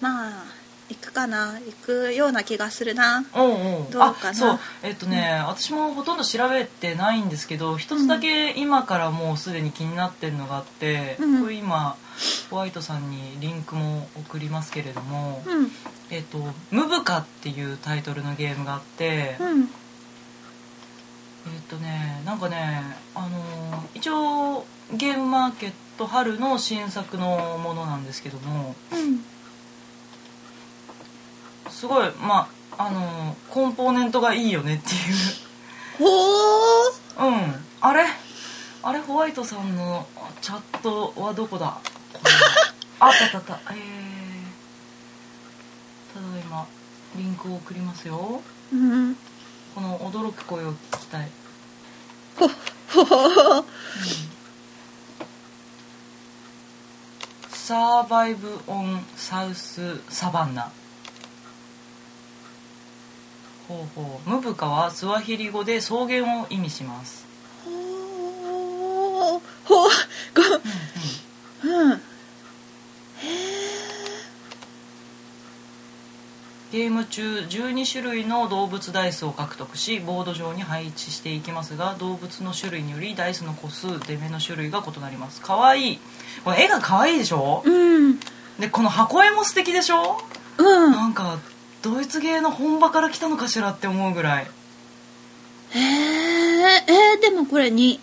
[0.00, 0.44] まあ
[0.88, 1.52] 行くかな。
[1.52, 3.24] 行くような気がするな。
[3.34, 3.92] おうおう。
[3.92, 4.28] どうかな。
[4.30, 4.58] あそう。
[4.82, 11.42] えっとね、私もほとんど調べてないんですけど一つだけ今からもうすでに気になってるのがあって、うん。
[11.42, 11.96] これ今
[12.48, 15.70] ホワイトさんにリンクも送りますけれどもうん
[16.10, 16.38] 「えっと
[16.70, 19.60] ムブカ」っていうタイトルのゲームがあって、うん。
[19.62, 22.82] えっとねなんかね
[23.14, 23.30] あのー
[23.94, 29.24] 一応ゲームマーケット春の新作のものなんですけどもうん
[31.70, 34.98] すごいまああのーコンポーネントがいいよねっていう。
[35.98, 37.26] ほー。
[37.26, 37.54] うん。
[37.80, 38.04] あれ？
[38.82, 40.06] あれホワイトさんの
[40.40, 41.78] チャットはどこだ？
[42.98, 43.60] あったたた。
[43.72, 43.78] えー、
[46.14, 46.66] ただいま
[47.16, 48.40] リンクを送りますよ。
[48.72, 49.16] うん。
[49.74, 51.28] この驚く声を聞きたい、
[52.36, 53.28] ほほほ
[53.60, 53.64] ほ
[57.70, 60.72] サーバイブ・オン・サウス・サバンナ。
[63.68, 64.28] ほうほう。
[64.28, 67.24] ムブカはスワヒリ語で草原を意味します、
[67.64, 69.40] ほう。
[69.64, 69.86] ほご
[71.62, 72.00] うんうんうん。
[76.72, 85.40] ゲーム中12種類の動物ダイスを獲得しボード上に配置していきますが動物の種類によりダイスの個数出目の種類が異なります。
[85.40, 85.94] かわい。
[85.94, 85.98] い
[86.44, 87.64] これ絵がかわいいでしょ？
[87.66, 88.20] えうん。
[88.60, 90.18] でこの箱絵も素敵でしょ？
[90.58, 90.92] うん。
[90.92, 91.40] なんか
[91.82, 94.46] ドイツ芸の本場から来たのかしらって思うぐらい。
[95.72, 95.80] へえ
[96.86, 97.98] えーでもこれ日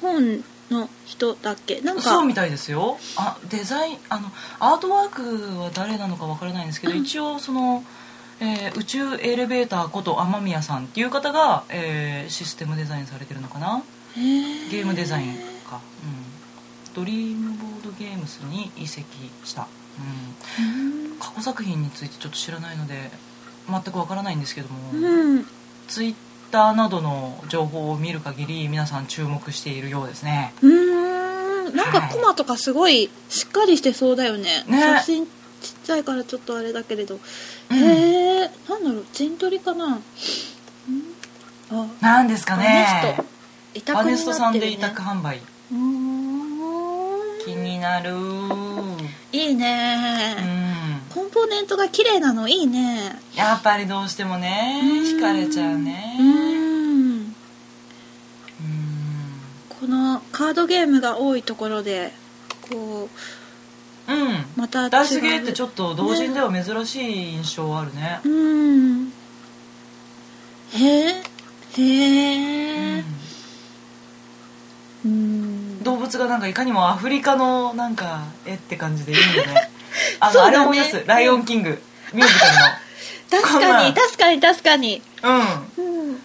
[0.00, 1.80] 本の人だっけ？
[1.80, 2.98] なんかそうみたいですよ。
[3.16, 4.28] あデザインあの
[4.60, 7.84] アートワークは誰なのかわからないんですけど、一応その、
[8.40, 13.82] えー宇宙エレベーターこと雨宮さんっていう方が、えーシステムデザインされてるのかな？
[14.14, 15.34] ゲームデザイン
[15.68, 19.06] か、うん、ドリームボードゲームスに移籍
[19.44, 23.10] した、うん、過去作品についてちょっと知らないので
[23.68, 25.46] 全くわからないんですけども、うん。
[25.88, 26.14] ツイッ
[26.50, 30.52] ターなどの情報を見る限り皆さん注目しているようですね。
[30.62, 31.76] うーん。
[31.76, 34.64] なんかコマとかすごいしっかりしてそうだよね。
[34.66, 34.80] ね。
[34.80, 35.32] 写真ちっ
[35.84, 37.18] ちゃいからちょっとあれだけれど、
[37.70, 37.76] うん。
[37.76, 39.04] へえなんだろう。
[39.12, 39.84] 陣取りかな。
[39.86, 40.02] うん？
[41.70, 41.86] あ。
[42.00, 43.24] なんですかバネねスト。
[43.74, 45.40] 委託バネにストさんで委託販売。
[45.72, 47.44] うーん。
[47.44, 48.10] 気になる。
[49.30, 50.67] いいね、うん
[51.14, 53.18] コンポーネントが綺麗なのいいね。
[53.34, 56.16] やっぱりどうしてもね惹かれちゃうね。
[56.18, 56.28] うん。
[56.30, 57.34] うん
[59.68, 62.12] このカードゲームが多いところで
[62.68, 63.08] こ
[64.08, 64.28] うん。
[64.30, 68.20] うまたダイスゲーってちょっと同人では珍しい印象あるね。
[68.24, 69.12] うん。
[70.72, 71.08] へえ。
[71.10, 71.22] へう
[71.78, 73.04] えん。
[75.04, 75.82] うん。
[75.84, 79.70] 動物がなんかいかにもアフリカのなんか絵って感じでいいよね
[80.20, 81.80] あの、あれ思い出す「ライオンキング」
[82.12, 82.52] ミュージカル
[83.42, 83.72] 確こんなん。
[83.72, 85.02] かに確かに確かに。
[85.22, 85.34] のう
[85.82, 86.22] ん。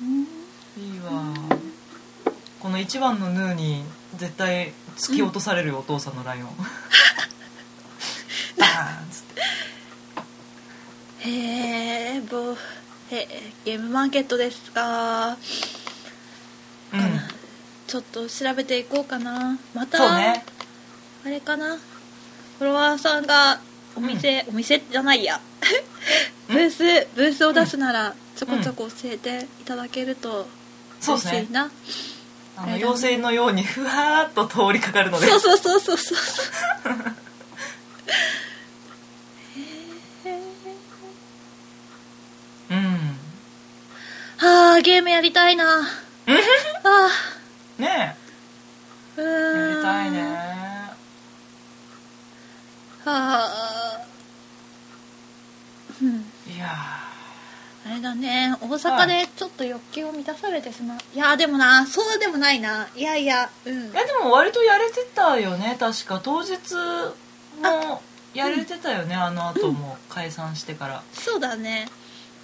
[0.00, 0.26] うん。
[0.78, 1.10] いいわ。
[2.60, 3.84] この一番のヌーに
[4.16, 6.56] 絶対突き落とされるよ、お父さんのライオン。
[8.58, 9.42] バーンっつって。
[11.28, 12.52] へえぼ
[13.10, 15.36] へえゲームマーケットですか。
[16.92, 17.20] うん。
[17.86, 19.58] ちょっと調べていこうかな。
[19.74, 20.44] またそうね。
[21.24, 21.78] あれかな
[22.58, 23.60] フォロワーさんが
[23.94, 25.40] お店、お店じゃないや。
[26.48, 30.46] ブースブースを出すならちょこちょこ教えていただけると
[31.02, 31.70] 嬉しいな、
[32.56, 35.26] あの妖精のようにふわーっと通りかかるので。
[35.26, 36.18] そうそうそうそうそう。
[42.70, 43.16] うん。
[44.38, 45.64] はあゲームやりたいな。
[46.84, 47.08] あ
[47.78, 50.65] ねーうえやりたいね
[53.10, 54.06] はあ
[56.02, 56.52] うん。
[56.52, 58.56] いやあれだね。
[58.60, 62.88] 大阪でちょっと欲求を満たされてしまう、い、やでもなそうでもないな。
[62.96, 63.72] いやいやうん。
[63.72, 65.76] ーいやでも割とやれてたよね。
[65.78, 66.20] 確か。
[66.22, 66.58] 当日
[67.62, 68.02] も
[68.34, 69.14] やれてたよね。
[69.14, 69.96] あの後も。
[70.08, 71.02] 解散してから。
[71.12, 71.88] そうだね。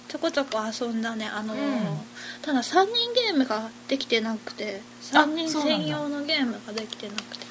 [0.07, 1.27] ちょこちょこ遊んだね。
[1.27, 1.83] あのー、うん。
[2.41, 4.81] ただ3人ゲームができてなくて。
[5.01, 7.45] 3人専用のゲームができてなくて。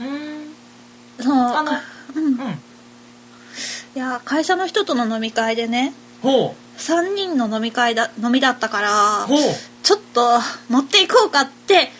[0.00, 0.54] うん。
[1.22, 1.34] そう。
[1.34, 1.72] あの
[2.14, 2.24] うん。
[2.24, 2.58] うん
[3.96, 5.92] いや会社の人との飲み会でね
[6.22, 9.26] ほ3人の飲み会だ飲みだったから
[9.82, 11.90] ちょっと持っていこうかって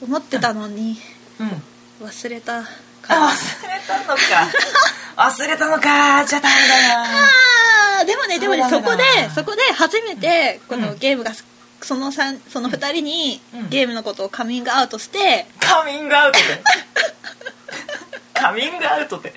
[0.00, 0.96] 思ってたのに
[1.40, 2.06] うん。
[2.06, 2.62] 忘れたあ
[3.02, 3.20] から。
[3.28, 3.28] 忘
[3.66, 4.20] れたのか。
[5.16, 5.80] 忘れたのか。
[6.26, 7.04] じゃあダメだな。
[7.04, 9.02] あーでもねでもねそこで
[9.34, 10.98] そこで初めてこのうん。
[10.98, 11.32] ゲームが
[11.80, 13.68] その三その2人にうん。
[13.70, 16.62] ゲームのことをカミングアウトしてカミングアウトで
[18.40, 19.32] カミングアウトで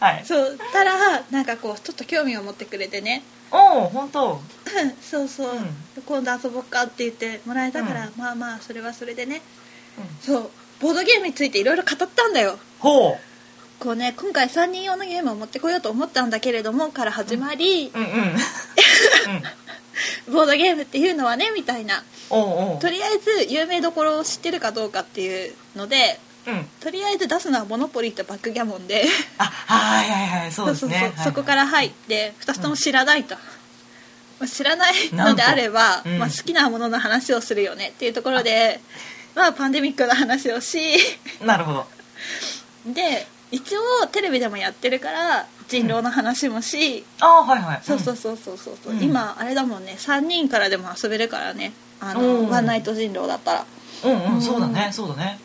[0.00, 0.24] はい。
[0.24, 3.22] そうたらなんかこうちょっと興味を持ってくれてね。
[3.50, 4.40] おお本当。
[5.00, 5.50] そうそう、
[6.04, 8.12] 今度遊ぼっかって言ってもらえたから、うん。
[8.16, 9.40] まあまあそれはそれでね。
[9.98, 10.04] うん。
[10.20, 10.50] そう。
[10.80, 12.58] ボードゲームについていろいろ語ったんだよ。
[12.80, 13.16] ほ
[13.78, 18.12] こうね今回3人用のゲームを持ってこようと思ったんだけれどもから始まり、ううんうん。
[18.12, 18.22] う
[20.32, 22.02] んボードゲームっていうのはねみたいな。
[22.28, 26.23] とりあえず有名どころを知ってるかどうかっていうのでうん
[26.80, 29.04] とりあえず出すのはモノポリーとバックギャモンで。
[29.38, 31.12] あはいはいはいそうですね。
[31.24, 33.40] そこから入って2つとも知らないと、ま
[34.44, 36.18] あ知らないのであれば、うん。
[36.18, 38.80] まあ、好きなものの話をするよねっていうところで、
[39.34, 40.78] まあ、パンデミックの話をし
[41.44, 41.86] なるほど。
[42.86, 47.80] で一応テレビでもやってるから人狼の話もし、ああはいはい。
[47.82, 48.96] そうそうそうそうそう、う。
[48.96, 49.02] ん。
[49.02, 49.94] 今あれだもんね。
[49.98, 51.72] 3人からでも遊べるからね。
[52.00, 53.66] あおのーワンナイト人狼だったら。
[54.04, 54.42] うんうん、うん。
[54.42, 55.38] そうだねそうだね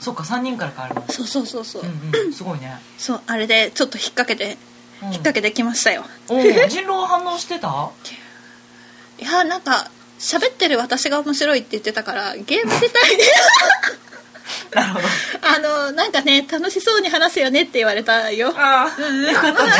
[0.00, 2.32] そっか3人から変わるのそうそうそうそう、うんうん。
[2.32, 2.80] すごいね。
[2.98, 4.56] そうあれでちょっと引っ掛けて
[5.02, 5.08] うん。
[5.08, 7.68] 引っ掛けてきましたよ、おー人狼反応してた？
[9.18, 13.24] いやなんか喋ってる私が面白いって言ってたからゲーム自体で
[14.74, 15.06] なるほど。
[15.42, 18.52] あのなんかね楽しそうに話すよねって言われたよ。
[18.56, 19.24] ああ、うん。
[19.24, 19.72] うんよかったね。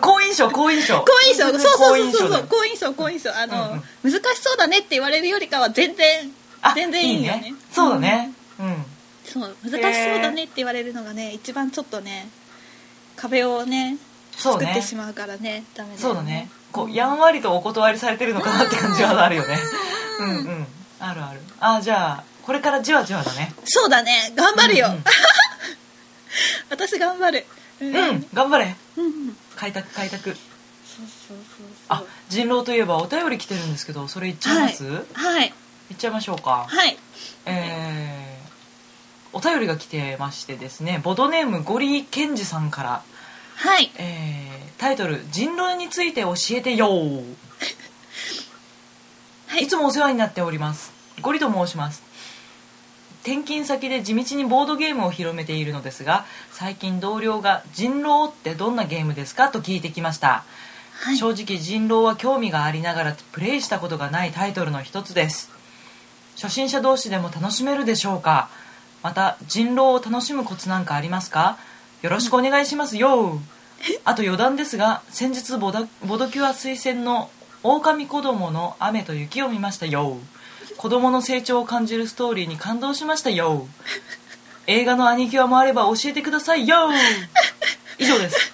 [0.00, 0.98] 好印象好印象。
[1.00, 2.46] 好印象そうそうそうそう。
[2.48, 6.30] 好印象だ好印象あの、うん難しそうだねって言われるよりかは全然
[6.62, 7.54] あ全然いいよね。
[7.72, 8.32] そうだね。
[8.60, 8.84] うん
[9.40, 12.28] そう難しそうだねって言われるのがね一番ちょっとね
[13.16, 13.98] 壁をね
[14.36, 14.66] そうね。
[14.66, 16.50] 作ってしまうからねダメだよそうだね。
[16.72, 19.58] こうやんわりとお断りされてるのかなって感じはあるよね。
[20.20, 20.28] うん。
[20.28, 20.66] うん
[20.98, 21.40] あるある。
[21.60, 23.54] あじゃあこれからじわじわだね。
[23.64, 24.32] そうだね。
[24.34, 25.04] 頑張るよ、うんうん。
[26.70, 27.46] 私頑張る。
[27.80, 27.96] うん。
[27.96, 28.76] うん頑張れ。
[28.96, 30.30] うん開拓開拓。
[30.30, 35.02] そうそうそうあ人狼といえばお便り来てるんですけどそれ言っちゃいます、はい。
[35.12, 35.54] はい。
[35.90, 36.66] 言っちゃいましょうか。
[36.68, 36.98] はい。
[37.44, 38.25] えー
[39.36, 43.02] お便りが来てましてですねボドネームゴリケンジさんから、
[43.56, 43.92] はい。
[43.98, 44.46] えー
[44.78, 46.88] タイトル「人狼について教えてよ」
[49.48, 49.62] はい。
[49.64, 50.92] いつもお世話になっております。
[51.20, 52.02] ゴリと申します。
[53.22, 60.44] 転勤先で地道にボードゲームを広めているのですが最近同僚が「人狼ってどんなゲームですか?」と聞いてきました、
[61.00, 61.18] はい。
[61.18, 65.50] 正直人狼は興味がありながらプレイしたことがないタイトルの一つです。
[66.40, 68.48] 初心者同士でも楽しめるでしょうか
[69.02, 71.58] また人狼を楽しむコツなんかありますか？
[72.02, 73.40] よろしくお願いしますよ。
[74.04, 77.30] あと余談ですが先日ボダボドキュア推薦の
[77.62, 80.18] 「狼子供の雨と雪」を見ましたよ。
[80.76, 83.66] 子供の成長を感じるストーリーに感動しましたよ。
[84.66, 86.90] 映画のアニキュアもあれば教えてくださいよ。
[87.98, 88.52] 以上です。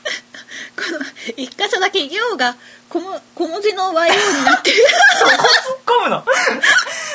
[0.77, 0.99] この
[1.37, 2.57] 一箇所だけ「行」が
[2.89, 4.77] 小も小文字の YO になってる。
[5.19, 6.25] そこ突っ込むの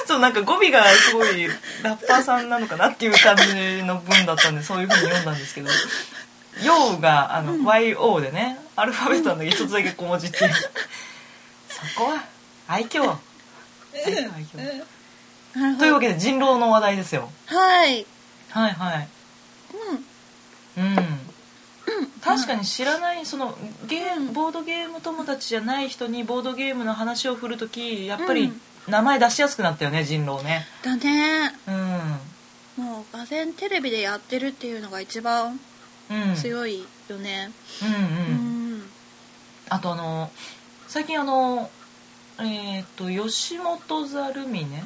[0.07, 1.47] そうなんか語尾がすごい
[1.83, 5.69] ラッパーさんなのかなっていう感じの文だったんでそういう風に読んだんですけど
[6.63, 10.53] 「よ」があの、YO でねアルファベットなんだけど一つだけ小文字っていう。
[10.53, 12.23] そこは
[12.67, 13.01] 愛嬌。
[13.93, 15.77] 愛嬌。
[15.77, 17.29] というわけで人狼の話題ですよ。
[17.47, 18.05] はい。
[18.49, 19.07] はいはい。
[20.77, 20.83] うん。
[20.83, 21.19] うん。
[22.21, 30.65] 確かに知らないそのゲームボードゲーム友達じゃない人にボードゲームの話を振るときやっぱりうん名前出しやすくなったよね人狼ね。
[30.83, 31.53] だね。
[32.77, 32.83] うん。
[32.83, 35.59] もうがぜんテレビでやってるっていうのが一番
[36.09, 36.35] うん。
[36.35, 37.51] 強いよね。
[37.81, 38.89] うんうん、うん。
[39.69, 40.31] あとあの
[40.87, 41.69] 最近あの
[42.39, 44.83] えっ、と吉本ざるみね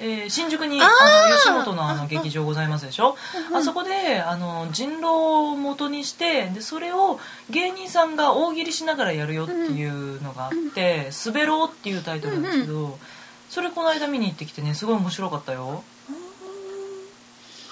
[0.00, 0.90] えー新宿にあの
[1.36, 3.16] 吉本のあの劇場ございますでしょ？
[3.50, 12.98] うんあそこであの人狼を元にしてでそれを芸人さんが大喜利しながらやるよっていうのがあって「滑ろう」っていうタイトルなんですけど
[13.50, 15.84] それこの間見に行ってきてねすごい面白かったよ。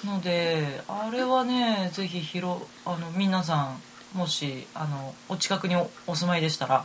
[0.04, 3.72] のであれはねぜひ広あの皆さ
[4.14, 6.84] んもしあのお近くにおお住まいでしたら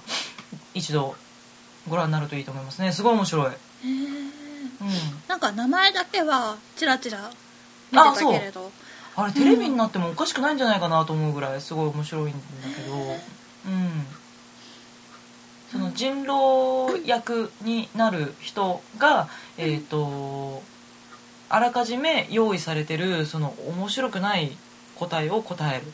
[0.74, 1.16] 一度
[1.88, 2.92] ご覧になるといいと思いますね。
[2.92, 3.52] すごい面白い、
[5.28, 7.30] なんか名前だけはチラチラ
[7.92, 8.72] 見てたけれど。
[9.20, 12.38] あれテレビになってもおかしくないんじゃないかなと思うぐらいすごい面白いんだ
[12.76, 12.96] けど。
[12.96, 14.06] うん。
[15.72, 20.62] その人狼役になる人がえっ、と
[21.50, 24.56] あらかじめ用意されてるその面白くない
[24.96, 25.86] 答えを答える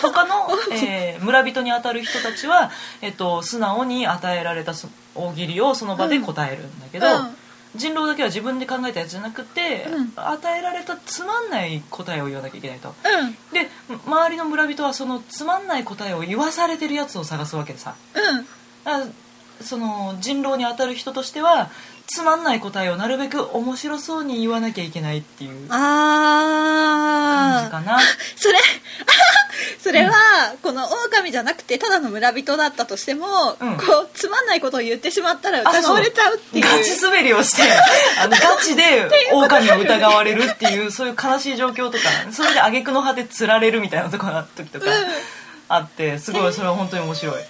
[0.00, 2.70] 他の、えー村人に当たる人たちは、
[3.00, 7.36] えっと素直に与えられたそ大喜利をその場で答えるんだけど、うん。
[7.76, 10.12] 人狼だけは自分で考えたやつじゃなくて、うん。
[10.16, 12.88] 与えられたつまんない答えを言わなきゃいけないと。
[12.88, 13.32] うん。
[13.52, 13.68] で
[14.06, 17.94] 周りの村人はそのつまんない答えを言わされてるやつを探すわけでさ。
[18.14, 18.46] うん。
[18.84, 19.06] だから
[19.60, 21.70] その人狼に当たる人としては
[22.06, 27.98] つまんない答えをなるべく面白そうに言わなきゃいけないっていう感じかな。
[28.36, 28.58] それ
[29.82, 30.12] それは、
[30.62, 33.76] この狼じゃなくてただの村人だったとしても、うん。
[33.76, 36.64] こうつまんないことを言ってしまったらあ疑われちゃうっていう。
[36.64, 37.62] ガチ滑りをして
[38.18, 44.92] あの ガチで狼を疑われるっていうそういう悲しい状況とかそれで挙句の果て釣られるみたいなとこ時とかうん。
[45.68, 47.34] あってすごいそれは本当に面白い。
[47.36, 47.44] へえ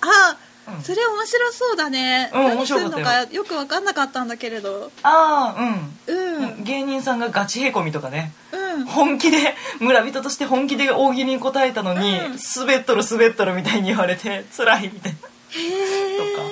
[0.00, 0.36] あ、
[0.76, 0.82] うん。
[0.82, 3.44] それ面白そうだね、うん面何するのかよ。
[3.44, 4.90] く分かんなかったんだけれど。
[5.02, 5.62] ああ
[6.06, 6.60] ううん。
[6.60, 8.32] ん、芸人さんがガチへこみとかね。
[8.52, 8.84] うん。
[8.86, 12.38] 本気で村人として本気で大喜利に答えたのに、うん。
[12.56, 15.18] 滑っとる滑っとるみたいに言われて辛いみたいな。
[15.50, 16.48] へえ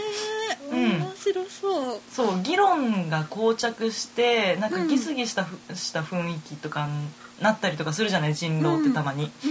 [0.72, 0.78] うん。
[0.78, 2.00] 面白そう。
[2.10, 6.92] そう議論が膠着してなんかギスギスしたふ、した雰囲気とかに
[7.42, 9.48] なったりとかするじゃない人狼ってたまに、う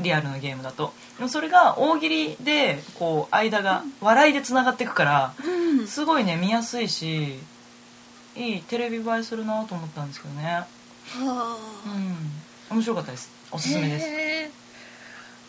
[0.00, 0.02] ん。
[0.02, 0.92] リアルなゲームだと。
[1.18, 5.86] でもそれが大喜利でこう間が笑いでつながっていくからうん。
[5.86, 7.38] すごいね見やすいし
[8.34, 10.44] いいテレビ映えするなと思ったんですけどね。
[10.44, 10.66] は
[11.16, 11.56] あ。
[12.70, 12.76] うん。
[12.76, 13.30] 面白かったです。
[13.50, 14.61] おすすめです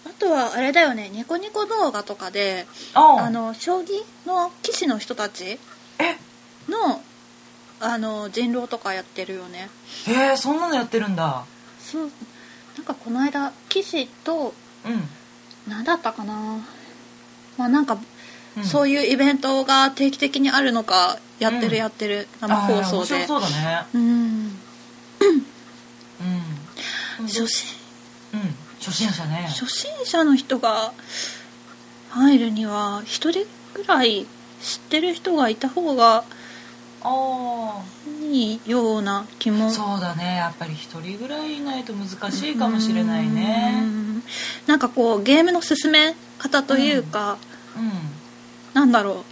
[0.05, 3.29] あとはあれだよねニコニコ動画とかでああ。
[3.29, 5.59] の将棋の棋士の人たち
[5.99, 6.17] え？
[6.69, 7.01] の
[7.79, 9.69] あの人狼とかやってるよね。
[10.07, 11.45] へえそんなのやってるんだ。
[11.79, 12.11] そう。
[12.77, 14.53] なんかこの間棋士と
[14.85, 15.03] うん。
[15.67, 16.65] 何だったかな。
[17.57, 17.97] まあなんか、
[18.57, 18.63] うん。
[18.63, 21.71] そういうイベントが定期的にあるのかやってうん。
[21.71, 23.25] るやってる、生放送で。
[23.25, 23.85] そうだね。
[23.93, 24.01] うん。
[27.19, 27.27] うん。
[27.27, 27.69] 初心
[28.33, 29.47] うん初心者ね。
[29.47, 30.91] 初心者の人が
[32.09, 34.25] 入るには一人ぐらい
[34.61, 36.25] 知ってる人がいた方が
[37.01, 37.83] あ
[38.29, 39.67] いいような気も。
[39.67, 40.35] あそうだね。
[40.35, 43.79] やっぱり一人ぐらいいないと難しいかもしれないね。
[43.83, 44.23] うん。
[44.67, 47.37] なんかこうゲームの進め方というか、
[47.77, 47.91] うん。
[48.73, 49.23] なんだろ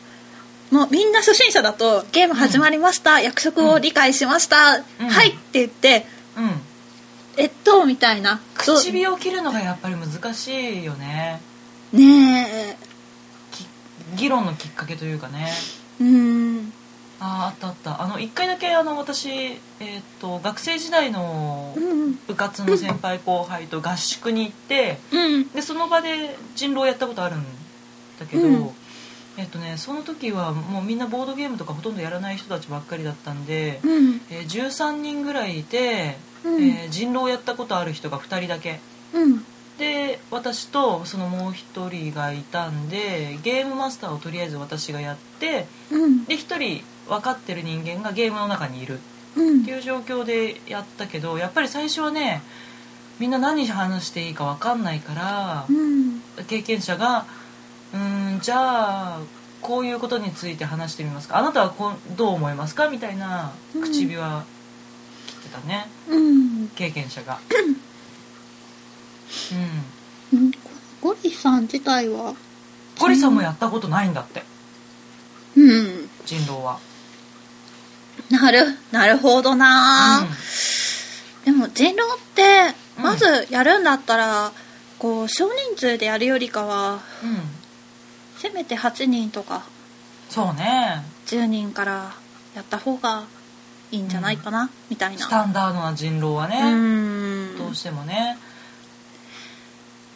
[0.71, 0.75] う。
[0.75, 5.09] もうみんな初心者だとゲーム始まりました、約束を理解しました、うん。
[5.09, 6.05] はいって言って
[6.37, 6.61] うん
[7.37, 8.41] えっとみたいな。
[8.65, 11.41] ど唇を切るのがやっぱり難しいよね。
[11.93, 12.77] ね
[13.51, 13.67] き
[14.15, 15.51] 議論のきっかけというかね。
[15.99, 16.73] えうん。
[17.19, 18.01] あああったあった。
[18.01, 27.43] あの一回だけあの私、えー、と学生時代のうん部活の先輩後輩と合宿に行ってうんでその場で人狼やったことあるん
[28.19, 28.69] だけど、うん。
[29.37, 34.21] えっとねその時はもうみんなボードゲームとかほとんどやらない人たちばっかりだったんで、うん。
[34.29, 36.63] えー13人ぐらいいて、うん。
[36.63, 38.79] えー人狼やったことある人が2人だけ。
[39.13, 39.45] うん。
[39.77, 46.25] で私とそのもう1人がいたんでゲームマスターをとりあえず私がやってうん。
[46.25, 48.99] で1人分かってる人間がゲームの中にいる。
[49.35, 49.61] うん。
[49.61, 52.41] っていう状況でやったけどやっぱり最初はね
[53.19, 56.21] みんな何話していいか分かんないからうん。
[56.47, 57.25] 経験者が
[57.93, 59.19] 「うーんじゃあ
[59.61, 61.37] こういうことについて話してみますか。
[61.37, 64.43] あなたはこうどう思いますか?」みたいな唇は
[65.27, 65.87] 切ってたね。
[65.87, 66.00] うん
[66.75, 67.39] 経験者が。
[70.31, 70.39] うん。
[70.39, 70.51] うん
[71.01, 72.35] ゴリさん自体は？
[72.99, 74.43] ゴリさんもやったことないんだって。
[75.55, 76.09] うん。
[76.25, 76.79] 人狼は。
[78.29, 80.25] なるなるほどな、
[81.43, 83.03] でも人狼ってうん。
[83.03, 84.51] まずやるんだったら、
[84.99, 87.39] こう少人数でやるよりかはうん、うん、
[88.37, 89.63] せめて8人とか
[90.29, 91.03] そうね。
[91.25, 92.13] 10人から
[92.55, 93.23] やった方が
[93.91, 95.19] いいんじゃないかな、みたいな。
[95.19, 97.57] スタンダードな人狼はうね、ん。
[97.57, 98.37] どうしてもね。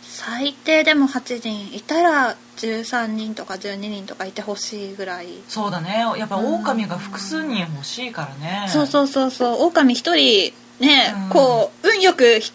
[0.02, 5.28] 最低でも8人いたら13人とか12人とかいてほしいぐらい。
[5.50, 6.06] そうだね。
[6.18, 8.66] やっぱ狼が複数人欲しいからね。
[8.70, 9.64] そうそうそうそう。
[9.66, 11.30] 狼一人ね、うん。
[11.30, 12.52] こう運よくひ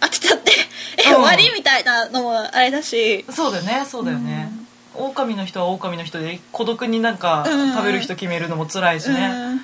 [0.00, 0.52] 当てちゃって
[0.98, 1.16] え、うん。
[1.16, 3.24] 終わりみたいなのもあれだし。
[3.30, 4.52] そうだよねそうだよね、
[4.94, 7.72] 狼の人は狼の人で孤独になんかうん。
[7.72, 9.60] 食べる人決めるのも辛いしね、うん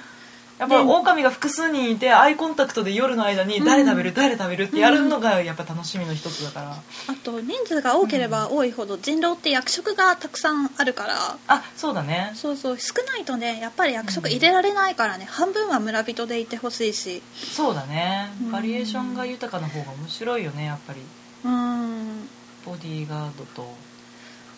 [0.65, 6.83] やっぱり狼が複数人いてアイコンタクトで夜の間に誰食べる、うん誰食べるってやるのがやっぱ楽しみの一つだから、あ
[7.23, 11.15] と人数が多ければ多いほど人狼って役職がたくさんあるから。
[11.49, 12.33] あそうだね。
[12.35, 12.79] そうそう。
[12.79, 17.23] 少ないとねやっぱり役職入れられないからね、半分は村人でいてほしいし。
[17.35, 18.31] そうだね。
[18.43, 18.53] うん。
[18.53, 21.01] バリエーションが豊かな方が面白いよねやっぱり。
[21.45, 22.29] うん。
[22.65, 23.75] ボディーガードと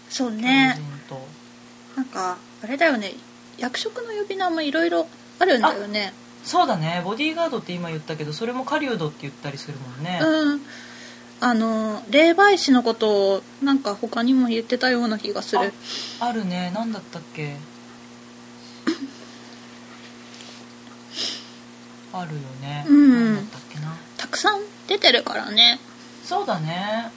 [0.09, 0.79] そう狂ね
[1.97, 3.15] なんかあれだよね。
[3.59, 5.07] 役職の呼び名もいろいろ
[5.39, 6.13] あるんだよね。
[6.45, 7.03] そうだね。
[7.05, 10.61] ボディーガードって今言ったけどそれも狩人って言ったりするもんね、うん。
[11.41, 15.73] あの霊媒師のことをなんか他にも言ってたような気がする。
[16.21, 16.71] あるね。
[16.75, 17.57] 何だったっけ？
[22.13, 23.35] あるよね、うん。
[23.35, 23.97] 何だったっけな？
[24.17, 25.81] たくさん出てるからね。
[26.25, 27.11] そうだね。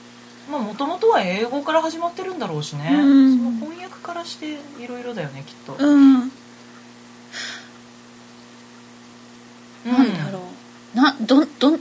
[0.50, 3.38] まあもともとは英語から始まってるんだろうしね、うん。
[3.38, 6.30] その翻訳からしていろいろだよねきっと、うん
[9.82, 10.40] だろ
[10.94, 11.78] うなどど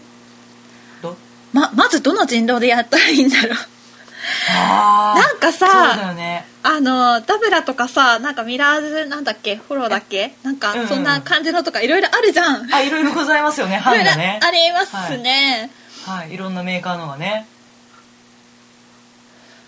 [1.01, 1.17] ど
[1.51, 3.49] ままずどの人狼でやったらいいんだろう。
[3.49, 6.45] なんかそうださよね。
[6.61, 10.35] あのダブラとかさなんかミラーズなんだっけフォローだっけ？
[10.43, 10.59] なんうんうん。
[10.59, 14.39] かそんな感じのとかいろいろあるじゃん、あいろいろございますよね版がね。
[14.43, 15.71] ありますね、
[16.05, 16.33] はい。
[16.33, 17.47] いろんなメーカーのがね。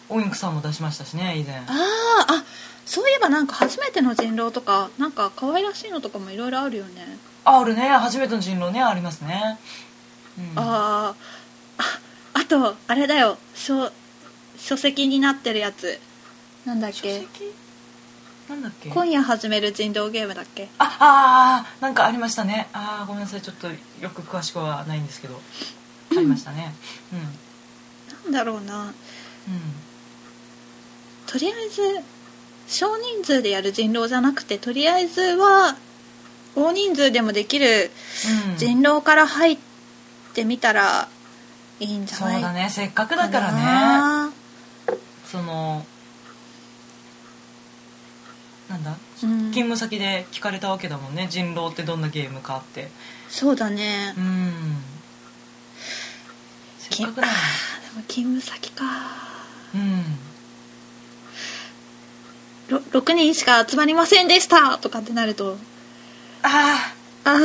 [0.10, 1.56] オインクさんも出しましたしね以前。
[1.56, 2.44] あーあ
[2.86, 9.58] そういえばなんか初めての人狼とかなんか可愛らしいのとかもいろいろあるよね、あるね初めての人狼ねありますね、
[10.38, 11.16] うん、ああ
[12.52, 13.38] とあれだよ。
[13.56, 13.92] 書
[14.58, 16.00] 書籍になってるやつ。
[16.66, 17.54] なんだっ書け籍？
[18.50, 18.90] なんだっけ？
[18.90, 20.68] 今夜始める人狼ゲームだっけ？
[20.78, 22.68] ああーなんかありましたね。
[22.74, 23.42] ああごめんなさい。
[23.42, 25.40] ちょっとよく詳しくはないんですけど。
[26.12, 26.76] ありましたね。
[27.14, 28.34] うん。
[28.34, 28.84] なんだろうな。
[28.84, 28.94] うん。
[31.26, 31.82] とりあえず
[32.68, 35.78] 少人数でやる人狼じゃなくてとりあえずは
[36.56, 37.92] 大人数でもできる
[38.52, 38.58] うん。
[38.58, 39.58] 人狼から入っ
[40.34, 41.08] てみたら
[41.82, 42.70] いいんじゃそうないだね。
[42.70, 43.64] せっかくだからね。
[43.64, 44.32] な
[45.26, 45.84] その
[48.70, 48.92] なんだ？
[48.92, 48.98] うん。
[49.52, 51.28] 勤務先で聞かれたわけだもんね。
[51.28, 52.92] 人狼ってどんなゲームかって。
[53.30, 54.14] そうだね。
[54.16, 54.78] うん。
[56.78, 58.86] せっかくなのあーでも勤務先か。
[59.74, 60.04] うん。
[62.70, 64.78] ろ6人しか集まりませんでした。
[64.78, 65.58] とかってなると。
[66.44, 67.38] ああああ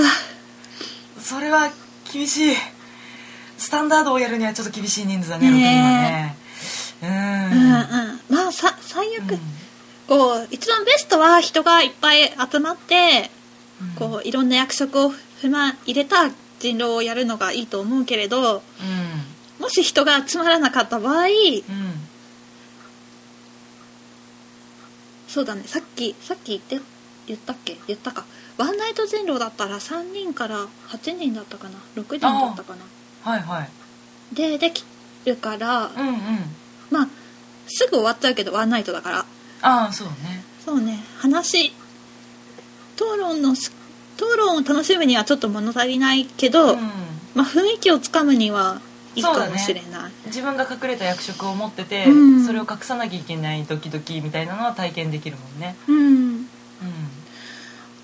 [1.20, 1.70] それは
[2.12, 2.56] 厳しい
[3.58, 5.56] スタンダードをやるにはちょっと厳しい人数だねね
[7.02, 7.50] 6人はね。
[7.50, 7.58] うん。
[7.58, 9.38] うんまあさ最悪、
[10.06, 13.30] こう一番ベストは人がいっぱい集まって
[13.80, 13.90] うん。
[14.10, 15.10] こういろんな役職を
[15.42, 18.62] 踏ま入れた人狼をやるのがいいと思うけれどうん。
[19.62, 21.30] もし人が集まらなかった場合うん。
[25.28, 25.62] そうだね。
[25.66, 26.86] さっきさっき言って
[27.26, 27.76] 言ったっけ？
[27.88, 28.24] 言ったか。
[28.56, 32.84] ワンナイト人狼だったら3人から8人だったかな？6人だったかな？
[33.26, 34.34] はいはい。
[34.34, 34.84] ででき
[35.24, 36.16] るからうんうん。
[36.90, 37.08] まあ
[37.66, 39.24] すぐ終わっちゃうけどワンナイトだから。
[39.62, 40.44] ああそうね。
[40.64, 41.02] そうね。
[41.18, 41.72] 話
[42.94, 43.70] 討論のし
[44.16, 46.80] 討論を楽しむにはちょっと物足りないけど、うん。
[47.34, 48.80] まあ、雰囲気をつかむには
[49.14, 52.46] いいかもしれない、自分が隠れた役職を持ってて、うん。
[52.46, 55.76] それを隠さなきゃいけないドキドキみたいなのは体験できるもんね。
[55.88, 55.96] うん。
[55.96, 56.46] うん。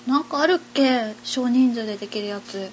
[0.07, 1.14] なんかあるっけ？
[1.25, 2.70] 少人数でできるやつ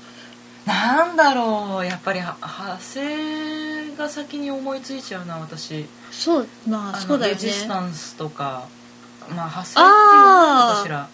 [0.65, 5.85] なんだろうやっぱりは派生が先に思いついちゃうな私。
[6.11, 8.67] そうまああそうだよのレジスねタンスとか
[9.29, 11.09] まあ派生っていうのかしら。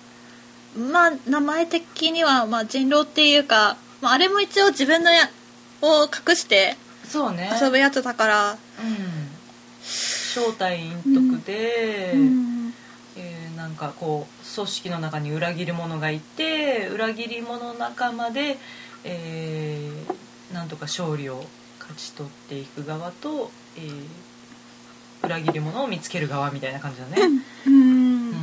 [0.91, 5.29] まあ名前的には、まあ、人狼っていうか、まあ、あれも一応自分のや
[5.81, 6.75] を隠して
[7.07, 7.49] そうね。
[7.61, 8.57] 遊ぶやつだから、うん。
[9.81, 12.73] 正体隠匿で、うん。
[13.17, 18.57] えーなんかこう組織の中に裏切り者がいて裏切り者仲間で、
[19.05, 21.43] えーなんとか勝利を
[21.79, 24.05] 勝ち取っていく側と、えー
[25.23, 27.15] 裏切り者を見つける側みたいな感じだね、
[27.65, 28.33] うんうん。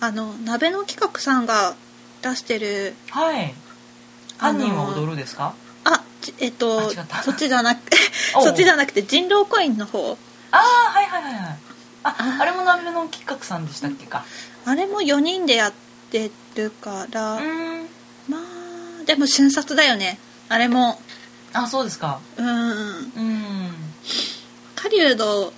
[0.00, 1.76] あの鍋の企画さんが
[2.22, 3.54] 出してるはい。
[4.36, 5.54] 犯人は踊るですか？
[5.84, 7.78] あちえっとそっちじゃなく
[8.34, 8.44] おう。
[8.44, 10.18] そっちじゃなくて人狼コインの方。
[10.50, 11.56] ああはいはいはいはい
[12.02, 14.24] あああれも鍋の企画さんでしたっけか？
[14.64, 15.72] あれも4人でやっ
[16.10, 17.88] てるから、うん。
[18.28, 18.40] まあ
[19.04, 20.18] でも瞬殺だよね。
[20.48, 21.00] あれも。
[21.52, 22.20] あそうですか。
[22.36, 22.46] うん。
[22.46, 23.70] うん。
[24.76, 25.52] 狩人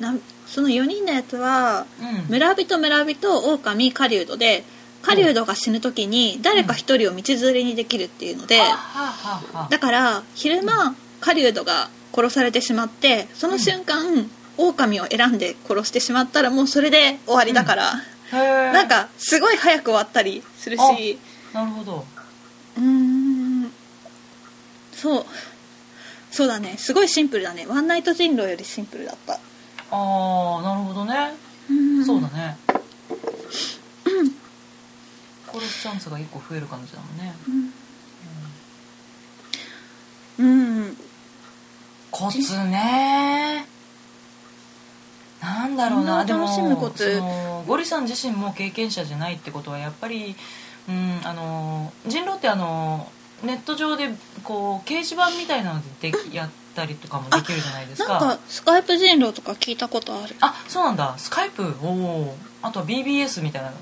[0.00, 2.30] なんその4人のやつはうん。
[2.30, 4.64] 村人村人狼狩人で
[5.02, 8.74] 狩人が死ぬ時に誰か一人を道連れにできるっていうのではあは
[9.54, 9.68] あはあ。
[9.70, 17.92] だから昼間狩人が殺されてしまってその瞬間、狼を選んで殺してしまったらもうそれで終わりだから、
[18.32, 21.18] へえなんかすごい早く終わったりするし。
[21.54, 22.04] なるほど
[22.76, 23.72] うーん。
[24.92, 25.26] そう。
[26.30, 26.76] そうだね。
[26.78, 27.66] すごいシンプルだね。
[27.66, 29.34] ワンナイト人狼よりシンプルだった。
[29.34, 29.38] あ
[29.90, 31.34] あなるほどね。
[31.68, 32.04] うん。
[32.04, 32.56] そうだね。
[35.52, 37.34] 殺すチャンスが1個増える感じだもんね。
[40.38, 40.96] うん。
[42.10, 43.66] コツね。
[45.42, 46.24] なんだろうな。
[46.24, 50.36] でもゴリさん自身も経験者じゃないってことはやっぱり、
[50.88, 53.10] うん、あの人狼ってあの
[53.42, 54.08] ネット上で
[54.44, 58.20] こう掲示板みたいなのでやったりとかもできるじゃないですか。
[58.20, 60.34] なんかスカイプ人狼とか聞いたことある。
[60.40, 61.14] あそうなんだ。
[61.18, 61.74] スカイプ？
[61.82, 63.72] おおあとは BBS みたいな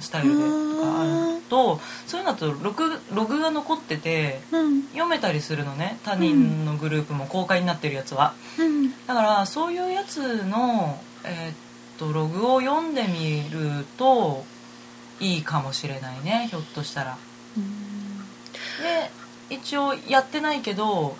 [0.00, 4.82] スタイルでとかあるとそういうのだとログログが残っててうん。
[4.88, 5.98] 読めたりするのね。
[6.04, 8.34] 他人のグループも公開になってるやつは。
[8.58, 8.90] うん。
[9.06, 11.54] だからそういうやつの、えーっ
[11.96, 14.44] とログを読んでみると
[15.24, 17.16] いいかもしれないねひょっとしたら。
[18.82, 19.10] で
[19.54, 21.16] 一応やってないけど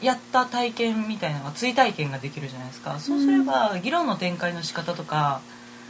[0.00, 2.98] やった体験みたいなのが追体験ができるじゃないですか。
[2.98, 5.40] そうすれば議論の展開の仕方とか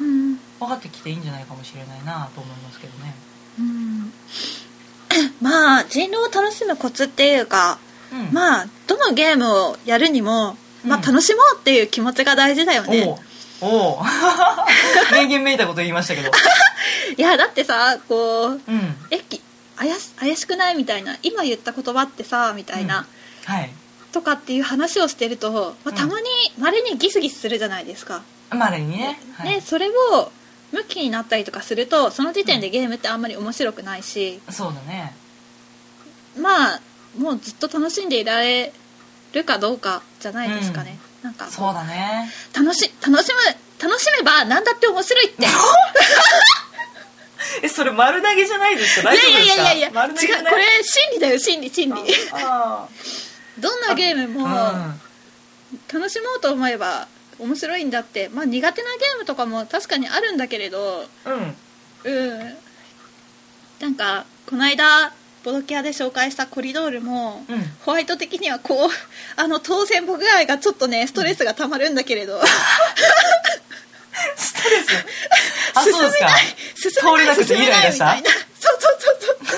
[0.01, 0.37] うん。
[0.59, 3.15] 分かってきていいんじゃないかもしれないなと思いますけどね。
[3.59, 4.13] うん。
[5.41, 7.79] まあ人狼を楽しむコツっていうか
[8.13, 8.33] うん。
[8.33, 11.03] まあどのゲームをやるにも、まあ、うん。
[11.03, 13.17] 楽しもうっていう気持ちが大事だよね、
[13.61, 13.71] おう。
[13.99, 14.05] お う
[15.13, 16.31] 名言めいたこと言いましたけど。
[17.17, 18.97] いやだってさこううん。
[19.11, 19.41] えき
[19.77, 23.07] 怪し怪しくないみたいな今言った言葉ってさみたいな、
[23.45, 23.71] はい。
[24.13, 26.27] とかっていう話をしてると、まあ、たまに
[26.59, 29.49] まれにギスギスするじゃないですか、まれにね、はい。
[29.49, 30.33] ねそれを
[30.73, 35.15] 向きになったりとかするとその時点でゲームってあんまり面白くないし、そうだね。
[36.39, 36.81] まあ
[37.19, 38.73] もうずっと楽しんでいられ
[39.33, 41.47] るかどうかじゃないですかね、なんか。
[41.49, 42.31] そうだね。
[42.55, 43.41] 楽し楽しむ
[43.89, 45.45] 楽しめば何だって面白いって。
[45.45, 45.49] い
[47.63, 49.11] えそれ丸投げじゃないですか？
[49.11, 49.63] 大やい丈夫ですか？
[49.65, 52.15] やいやいや違うこれ心理だよ心理心理。
[52.33, 52.87] あ
[53.59, 54.95] どんなゲームもあ
[55.93, 57.09] 楽しもうと思えば
[57.39, 58.29] 面白いんだって。
[58.29, 61.09] まあ苦手なゲームとかも確かにあるんだけれど。
[61.25, 61.57] うん
[62.05, 62.41] うん。
[62.41, 62.57] うん。
[63.81, 65.13] なんかこの間
[65.47, 67.63] ボドキアで紹介したコリドールも、うん。
[67.85, 68.91] ホワイト的にはこう
[69.41, 72.43] あの当選僕愛がちょっとねストレスがたまるんだけれど、
[74.35, 75.07] ストレス？
[75.75, 76.29] あそうですか。
[76.75, 77.87] 進めない進めな。
[77.87, 79.37] いみたいなそうそうそうそう。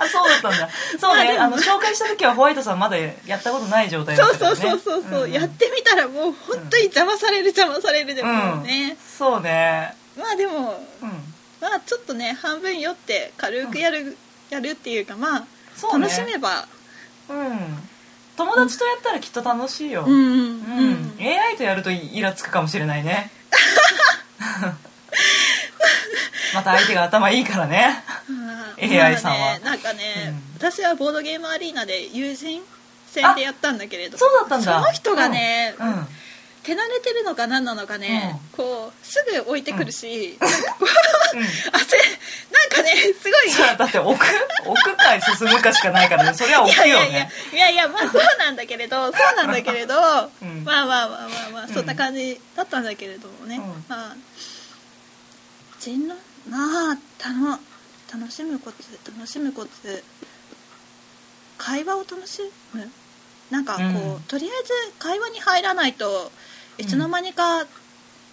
[0.00, 0.68] あそうだっったんだ。
[1.00, 9.94] そうね、あ、の紹介した時はホワイトさんまだやったことない状態だったから、ね、そうそうそうそう、んやってみたらもう本当に邪魔される邪魔されるでもうね、そうね。
[10.16, 14.16] まあでもうんまあちょっとね半分酔って軽くやる、
[14.50, 15.44] やるっていうかまあ
[15.76, 16.06] そうね。
[16.06, 16.66] 楽しめば。
[17.28, 17.58] うん。
[18.36, 20.26] 友達とやったらきっと楽しいよ、うんうんうう
[20.90, 20.92] ん。
[20.92, 23.32] ん、AI とやるとイラつくかもしれないね。
[26.54, 28.04] また相手が頭いいからね。
[28.08, 29.38] あ AI さんは。
[29.38, 30.42] まあねなんかね、うん。
[30.56, 32.62] 私はボードゲームアリーナで友人
[33.10, 34.16] 戦でやったんだけれど。
[34.16, 34.80] そうだったんだ。
[34.80, 36.06] その人がね、うん、うん
[36.68, 40.86] 手慣れてるのか何なのかね、こうすぐ置いてくるし、なんかこ
[41.34, 41.44] ううん。
[41.72, 44.26] 汗なんかねすごいそれはだって奥
[44.66, 46.34] 奥か進むかしかないからね。
[46.36, 46.90] それは置くよね。
[46.90, 49.94] いやいやいやいやいやまあそうなんだけれど そうなんだけれど、
[50.42, 50.62] うん。
[50.64, 51.72] まあまあまあまあまあうん。
[51.74, 53.84] そんな感じだったんだけれどもね、うん。
[53.88, 54.16] まあ
[55.80, 56.16] 人の
[56.50, 57.58] まあたの
[58.12, 58.78] 楽しむコツ
[59.16, 60.04] 楽しむコツ
[61.56, 62.42] 会話を楽し
[62.74, 62.90] む？
[63.50, 63.88] なんかこう、う
[64.18, 64.20] ん。
[64.24, 66.30] とりあえず会話に入らないと
[66.78, 67.66] いつの間にか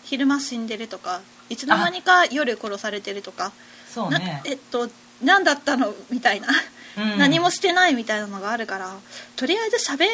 [0.03, 3.51] 昼間死んでるとかいつの間にか夜殺されてるとかな
[3.89, 4.89] そうね、えっと
[5.23, 5.93] 何だったの？
[6.11, 8.93] みたいな、うん何もしてないみたいなのがあるから
[9.35, 10.05] とりあえず喋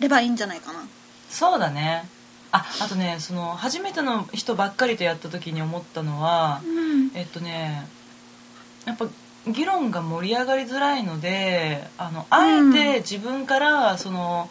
[0.00, 0.80] ればいいんじゃないかな。
[1.30, 2.08] そうだね。
[2.50, 7.10] ああとねその初めての人ばっかりとやった時に思ったのはうん。
[7.14, 7.86] えっとね
[8.84, 9.06] やっぱ
[9.46, 14.50] 議論が盛り上がりづらいのであのあえて自分からその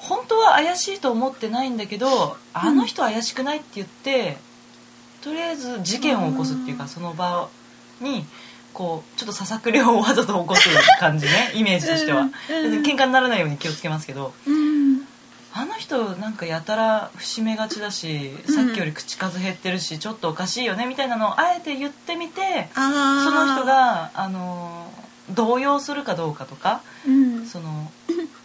[0.00, 4.38] 本当は怪しいと思ってないんだけどあの人怪しくないって言って
[5.22, 7.48] とりあえず事件を起こすっていうかその場
[8.00, 8.24] に
[8.72, 12.22] こうちょっとささくれをわざと起こす感じね イメージとしては。
[12.22, 12.28] うん。
[12.28, 12.82] うん。
[12.82, 14.32] 喧嘩にならないように気をつけますけど。
[14.46, 15.06] うん。
[15.52, 24.88] あの人なんかやたら節目がちだしうんさっきより口数減ってるしちょっとおかしいよねみたいなのをあえて言ってみてその人があの
[25.30, 27.46] 動揺するかどうかとかうん。
[27.46, 27.90] その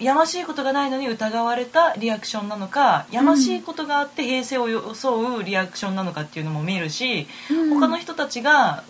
[0.00, 7.80] やましいことがないのに疑われたリアクションなのかやましいことがあって平静を装うリアクションなのかっていうのも見るしうん。
[7.80, 8.82] 他の人たちが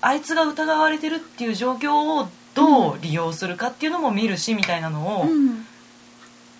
[0.00, 5.66] あいつが疑われてるっていう状況をどう利用するかっていうのも見るしみたいなのをうん。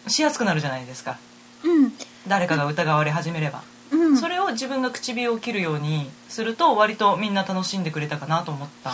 [0.07, 1.19] しやすくなるじゃないですか。
[1.65, 1.93] うん。
[2.27, 3.63] 誰かが疑われ始めれば。
[3.91, 4.17] うん。
[4.17, 8.93] それを自分が唇を切るようにすると割とみんな楽しんでくれたかなと思った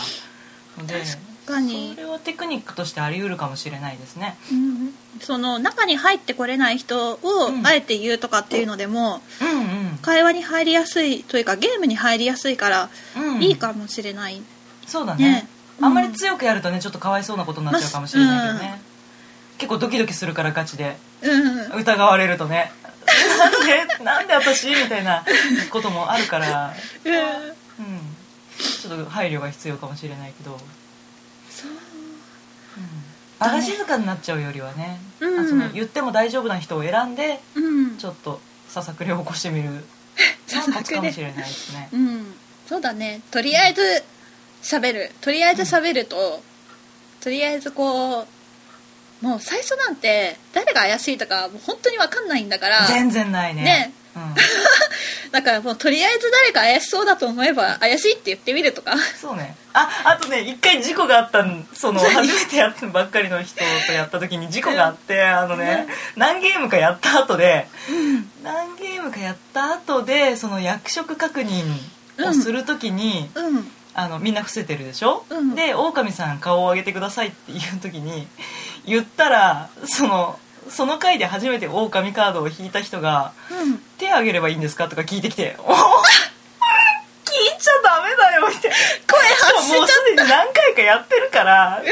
[0.77, 1.01] ので。
[1.01, 1.93] 確かに。
[1.95, 4.37] それはテクニックとしてあり得るかもしれないですね。
[4.51, 7.65] うんその中に入ってこれない人をうん。
[7.65, 14.41] あえて言うとかっていうのでもうん会話に入りやすいというかゲームに入りやすいからうん、うん、いいかもしれない、
[14.85, 15.31] そうだね。
[15.31, 15.47] ね。
[15.79, 15.85] うん。
[15.85, 18.81] あんまり強くやるとねちょっとかわいそうなことになっちゃうかもしれないけどね、
[19.57, 20.97] 結構ドキドキするからガチで。
[21.21, 22.71] うん疑われるとね。
[23.39, 25.23] なんでなんで私みたいな
[25.69, 26.73] こともあるから、
[27.03, 27.13] うん。
[27.13, 28.15] うん、
[28.57, 30.59] ちょっと配慮が必要かもしれないけど
[31.55, 31.71] そう。
[33.39, 35.39] 場が静かになっちゃうよりはね、うん。
[35.39, 37.97] あその言っても大丈夫な人を選んでうん。
[37.97, 39.83] ちょっとささくれを起こしてみる。
[40.47, 41.89] ささくれコツかもしれないですね。
[41.93, 42.33] うん。
[42.67, 43.21] そうだね。
[43.31, 44.03] とりあえず
[44.61, 45.11] 喋る。
[45.21, 46.41] とりあえず喋ると、
[47.21, 48.27] とりあえずこう
[49.21, 52.85] もう最初なんて誰が怪しいとかもう本当に分かんないんだから。
[52.85, 53.63] 全然ないね。
[53.63, 53.85] ね。
[53.87, 54.04] うん、
[55.31, 58.95] だからもうとりあえず誰か怪しそうだと思えば怪しいって言ってみるとか。
[59.19, 59.55] そうね。
[59.73, 67.67] ああとね一回事故があったんその初めてやったばっかりの人とやった時に事故があってあのね何ゲームかやった後で
[68.41, 71.63] 何ゲームかやった後でその役職確認
[72.25, 73.71] をする時に、うん。
[73.97, 75.55] あのみんな伏せてるでしょ、うん。
[75.55, 78.27] で狼さん顔を上げてくださいっていう時に
[78.85, 80.37] 言ったらその
[80.69, 85.77] その回で初めて狼カードを引いた人がうん「手挙げればいいんですか?」とか聞いてきて「お聞い
[87.59, 88.71] ちゃダメだよ」って。
[89.07, 89.19] 声
[89.53, 91.85] 発しちゃっもうすでに何回かやってるからう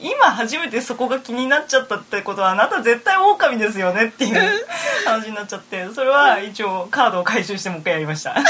[0.00, 4.66] 今初めてそこが気になっちゃったってことはあなた絶対狼ですよねっていう
[5.04, 8.36] 話になっちゃってそれは一応カードを回収してもう一回やりました。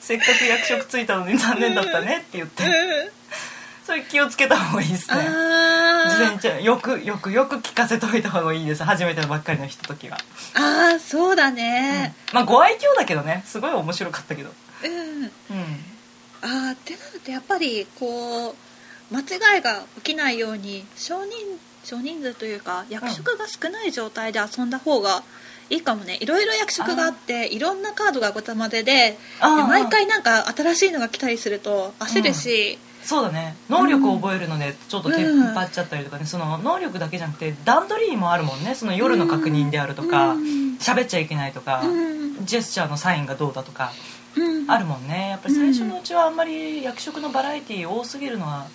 [0.00, 2.64] せっかく役職ついたのに残念だったねって言って
[3.90, 5.16] それ気をつけた方がいいですね。
[5.16, 8.84] 事あ前よくよくよく聞かせといた方がいいです。
[8.84, 12.14] 初めてのばっかりの人時は、ーあーそうだね。
[12.32, 13.42] まあご愛嬌だけどね。
[13.44, 14.50] すごい面白かったけど。
[14.84, 15.30] うん、うん。
[16.42, 18.54] あーってなるとやっぱりこう
[19.12, 21.32] 間違いが起きないように少人
[21.82, 25.24] 少人数というか役職が少ない状態で遊んだ方が
[25.70, 26.18] いいかもね。
[26.20, 33.56] いろいろ役職があっていろんなカードがごたまでで毎回なんか新しいのが来たりすると焦るし、そうだね。
[33.68, 36.26] 能力を覚えるのでちょっと手っ張っちゃったりとかね。
[36.26, 38.74] その能力だけじゃなくて段取りもあるもんね。
[38.74, 40.76] その夜の確認であるとかうん。
[40.80, 42.44] 喋っちゃいけないとかうん。
[42.44, 43.92] ジェスチャーのサインがどうだとか
[44.36, 44.70] うん。
[44.70, 45.30] あるもんね。
[45.30, 48.66] やっぱり最初のうちはあんまり役職のバラエティー多すぎるのは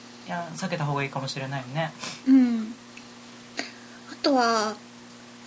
[0.56, 1.92] 避けた方がいいかもしれないよね。
[2.28, 2.74] うん。
[4.12, 4.76] あとは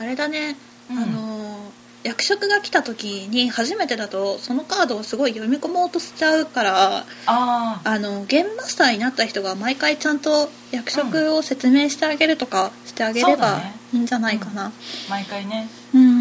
[0.00, 0.56] あれだね、
[0.90, 0.98] うん。
[0.98, 1.58] あの
[2.04, 13.60] 役職が来た時に初めてだとそのカードをすごい読み込もうとしちゃうからあのゲームマスターになった人が毎回ちゃんと役職を説明してあげるとかしてあげれば
[13.92, 14.72] いいんじゃないかな。
[15.10, 15.68] 毎回ね。
[15.92, 16.12] うん、うんう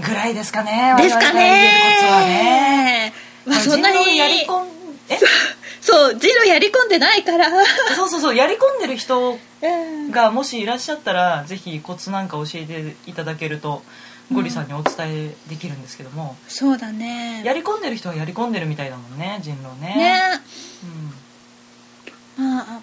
[0.00, 0.02] ん。
[0.02, 0.94] ぐらいですかね。
[0.98, 1.40] ですかね。
[1.40, 3.12] ね。
[3.46, 4.66] まあそんなにやり込ん
[5.08, 5.18] え？
[5.90, 7.48] そうジロやり込んでないから。
[7.96, 10.10] そうそうそうやり込んでる人うん。
[10.10, 13.82] がもしいらっしゃったらぜひコツなんか教えていただけると
[14.30, 14.94] ゴリさんにお伝
[15.30, 17.42] えできるんですけども、そうだね。
[17.42, 19.94] やり込んでる人はやり込んでるみたいだもんね人狼ね。
[19.96, 20.20] ね。
[22.38, 22.44] うん。
[22.44, 22.80] まあ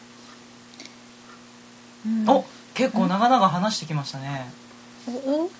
[2.07, 2.27] うん。
[2.27, 4.51] お結構長々話してきましたね。
[5.07, 5.51] おおうん。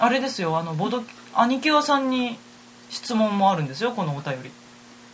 [0.00, 2.36] あれですよあのボド兄貴はさんに
[2.90, 4.50] 質問もあるんですよこのお便り。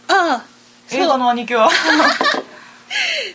[0.09, 0.50] ああ
[0.93, 1.71] 映画そうの兄貴は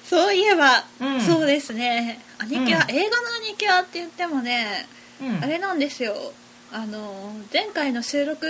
[0.03, 1.22] そういえば、うん。
[1.22, 2.20] そうですね。
[2.39, 2.95] 兄貴は、うん。
[2.95, 4.86] 映画の兄貴はって言ってもね、
[5.22, 5.43] うん。
[5.43, 6.14] あれなんですよ。
[6.72, 8.47] あの前回の収録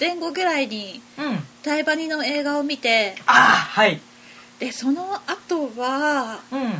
[0.00, 1.44] 前後ぐらいにうん。
[1.62, 3.34] タイバニの映画を見てああ
[3.80, 4.00] はい。
[4.58, 6.72] でその後はうん。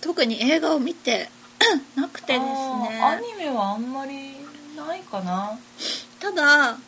[0.00, 1.28] 特に映画を見て
[1.96, 3.00] なくてですね。
[3.02, 4.36] アニメはあんまり
[4.76, 5.58] ないかな
[6.20, 6.78] ただうん。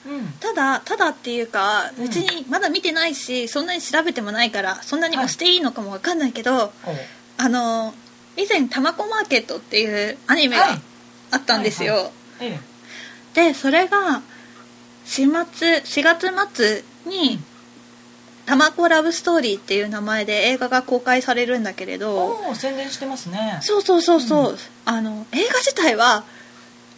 [0.41, 2.05] ただただっていうかうん。
[2.05, 6.73] 別にまだ見てないし、そんなに調べてもないからそんなに押していいのかもわかんないけど、お
[7.39, 7.95] あの
[8.37, 10.81] 以前「たまこマーケット」っていうアニメがはい。
[11.33, 12.61] あったんですよ、はいえ
[13.35, 14.21] でそれが
[15.07, 17.41] 4月 ,4 月末に
[18.45, 23.59] 「たまこラブストーリー」っていう名前で映画が公開されるんだけれえど宣伝してますね。
[23.63, 24.59] そうそうそうそう、うん。
[24.85, 26.25] あの映画自体は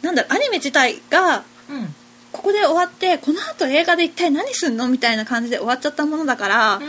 [0.03, 1.95] なんだろうアニメ自体がうん
[2.35, 6.81] ここで終わってこのあと映画で一体何すんのみたいな感じで終わっちゃったものだから、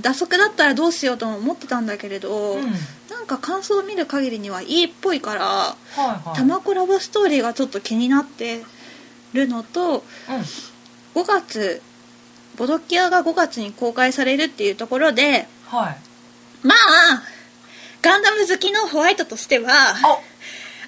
[0.00, 2.72] 打足だったらどうしようとも思ってたんだけれど、うん。
[3.10, 8.62] なんか感想を見る限りにはいいっぽいからはいはい「たまこラブストーリー」がちょっと気になって
[9.34, 10.04] るのと
[11.14, 11.82] うん5月
[12.56, 16.66] ボドキアが5月に公開されるっていうところではい。
[16.66, 17.22] まあ
[18.00, 20.18] ガンダム好きのホワイトとしてはあ。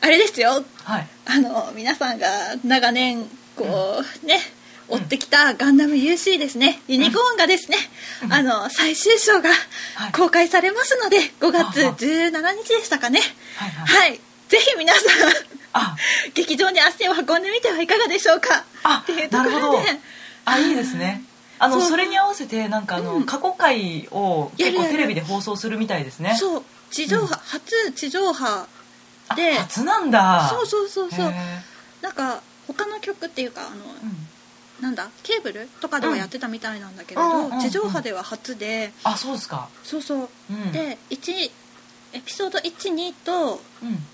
[0.01, 0.65] あれですよ。
[0.85, 1.07] はい。
[1.27, 2.29] あの皆さんが
[2.65, 6.83] 長年こうねうん追ってきたガンダム UC ですね。
[6.87, 7.79] ユニコーンがですね
[8.25, 8.33] うん。
[8.33, 9.49] あの最終章が
[9.95, 10.13] はい。
[10.13, 13.21] 公開されますので5月はは17日でしたかね。
[13.57, 14.11] はいはい。
[14.11, 14.21] はい。
[14.49, 15.03] ぜひ皆さん
[15.73, 15.97] あ。
[16.35, 18.65] 劇場に足を運んでみてはいかがでしょうか。
[18.83, 19.79] あっていうところで。
[20.45, 21.23] あいいですね。
[21.59, 23.25] あのそれに合わせてなんかあの、うん。
[23.25, 26.37] 過去回を結構テレビで放送するみたいですね。
[26.39, 26.65] そう。
[26.91, 28.67] 地上波、初地上波
[29.29, 30.49] あで初なんだ。
[30.51, 31.31] そうそうそうそう。
[31.31, 31.33] へ
[32.03, 33.85] なんか他の曲っていうかあの、
[34.81, 38.93] なんだケーブルとかではやってたみたいなんだけれど、地上波では初で。
[39.05, 39.69] あそうですか。
[39.85, 40.73] そうそう、うん。
[40.73, 41.51] で1
[42.15, 44.07] エピソード12とうん。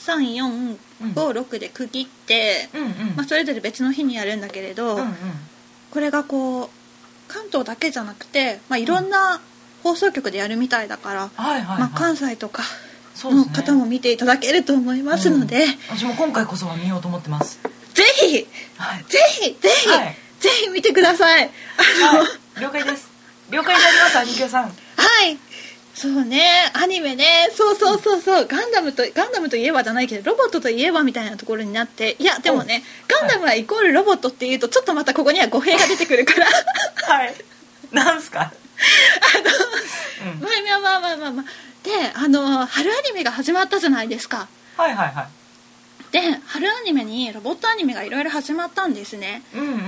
[0.00, 2.70] 3456で区切って、
[3.16, 4.98] まあ、それぞれ別の日にやるんだけれど、
[5.90, 6.68] これがこう
[7.28, 9.40] 関東だけじゃなくて、まあ、いろんな
[9.82, 11.78] 放送局でやるみたいだから、はいはい、はい。
[11.80, 12.62] まあ、関西とか
[13.24, 17.60] の方も見ていただけると思いますので、私も今回こそは見ようと思ってます
[18.00, 18.48] ぜひ
[18.78, 19.04] はい。
[19.04, 20.16] ぜひぜひ、はい。
[20.40, 21.50] ぜひ見てください。
[22.08, 22.28] あのはい
[22.60, 23.08] 了解です。
[23.50, 24.64] 了解であります兄貴さん。
[24.64, 24.70] は
[25.26, 25.38] い。
[25.94, 26.70] そうね。
[26.72, 27.50] アニメね。
[27.54, 28.46] そうそうそうそう。
[28.46, 36.46] ガンダムとガンダムといえばじゃないけどロボットといえばみたいなところになっていやでもねガンダムはイコールロボットっていうとちょっとまたここには語弊が出てくるから。
[36.46, 37.34] はい。
[37.92, 38.52] なんすか？
[40.24, 40.40] うん。
[40.40, 41.44] まあまあまあまあまあ。
[41.82, 44.48] であの春アニメが始まったじゃないですか。
[44.76, 45.26] はいはいはい
[46.12, 49.42] で春アニメにロボットアニメがいろいろ始まったんですね。
[49.54, 49.78] うんうん。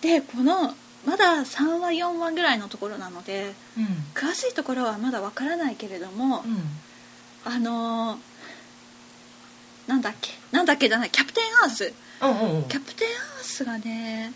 [0.00, 0.74] でこの
[1.06, 3.84] まだ3話4話ぐらいのところなのでうん。
[4.14, 6.62] 詳しいところはまだわからないけれども、うん。
[7.52, 8.18] あのー
[9.86, 11.92] なんだっけなんだっけじゃないキャプテンアース。
[12.22, 12.62] うんうんうん。
[12.64, 14.32] キャプテンアースがね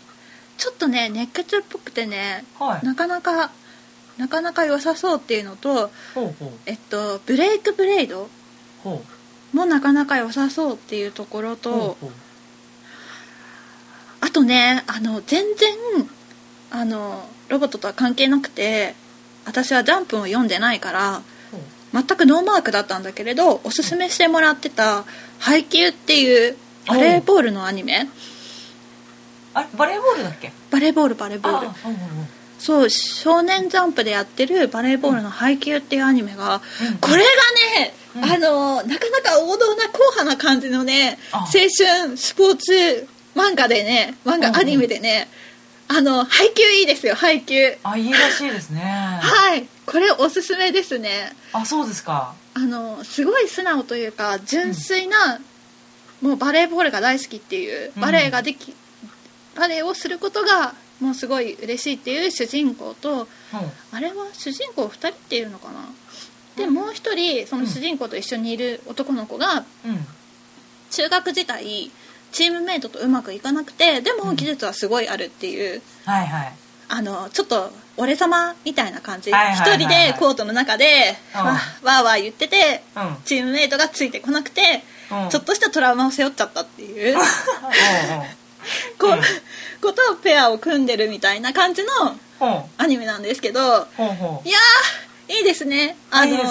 [0.57, 2.85] ちょっとね熱血っぽくてねはい。
[2.85, 3.51] なかなか
[4.17, 6.49] なかなか良さそうっていうのとほうほう。
[6.65, 8.27] えっとブレイクブレイド。
[8.83, 9.01] ほ
[9.55, 12.11] もなかなか良さそうっていうところとうほうほう
[14.21, 15.75] あとねあの全然
[16.71, 18.95] あのロボットとは関係なくて
[19.45, 21.61] 私は「ジャンプ」を読んでないからほう
[21.93, 25.05] 全くノーマークだったんだけれどおすすめしてもらってた
[25.39, 28.07] 「ハイキュー」っていうバレーボールのアニメ。
[29.53, 30.51] あれバレーボールだっけ？
[30.69, 31.67] バレーボールバレーボあール。
[31.67, 32.27] うんうんうん。
[32.59, 37.19] そう「少年ジャンプ」でやってるバレーボールの「ハイキュー」っていうアニメがうんこれが
[37.79, 41.39] ね、うんあのなかなか王道な硬派な感じのねあ。
[41.39, 41.45] 青
[42.07, 45.27] 春スポーツ漫画でね漫うんうん画アニメでね
[45.87, 47.77] あの配給いいですよ配給。
[47.83, 48.81] あいいらしいですね。
[49.21, 49.67] はい。
[49.85, 51.35] これおすすめですね。
[51.53, 52.33] あそうですか。
[52.55, 55.39] あのすごい素直というか純粋な、
[56.21, 58.01] もうバレーボールが大好きっていううん。
[58.01, 58.73] バレーができ、
[59.55, 63.71] バレーをすることがもうすごい嬉しいっていう主人公とうん。
[63.91, 65.73] あれは主人公2人っていうのかな？
[66.55, 66.73] でうん。
[66.73, 70.05] もう一人その主人公と一緒にいる男の子がうん。
[70.91, 71.91] 中学時代
[72.31, 76.53] チームメイトとうまくいかなくてでも技術はすごいあるっていう、はいはい。
[76.87, 79.31] あのちょっと俺様みたいな感じ。
[79.31, 81.41] 一、人でコートの中でうん。
[81.41, 83.17] わわーわー言っててうん。
[83.25, 85.29] チームメイトがついてこなくて、うん。
[85.29, 87.17] ちょっとしたトラウマを背負っちゃったっていう。
[88.99, 89.21] こう、うん。
[89.81, 91.89] ことをペアを組んでるみたいな感じの
[92.39, 93.85] ほアニメなんですけどいやー
[95.27, 95.95] いいですね。
[96.11, 96.49] あのーいいです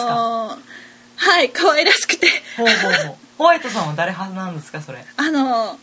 [1.16, 2.26] はい可愛らしくて。
[2.56, 3.16] ほうほうほう。
[3.38, 5.04] ホワイトさんは誰派なんですかそれ？
[5.16, 5.76] あのー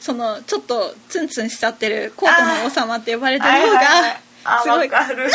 [0.00, 4.20] そのちょっとツンツンしちゃってるコートの王様って呼ばれてる方はいはいはい。
[4.62, 4.88] すごい。
[4.88, 5.24] わかる。
[5.24, 5.30] わ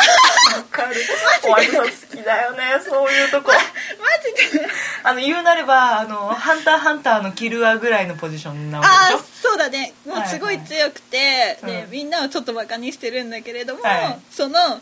[0.71, 0.95] かる。
[1.43, 3.51] ホワイトさん好きだよねそういうとこ。
[3.51, 3.57] マ
[4.49, 4.67] ジで？
[5.03, 9.93] あの言うなればあの「ハンターハンター」のキルアぐらいのポジションなわけでしそうだね。
[10.05, 11.73] もうすごい強くて、はい。
[11.73, 14.19] はいでみんなをちょっとバカにしてるんだけれども、はい。
[14.31, 14.79] その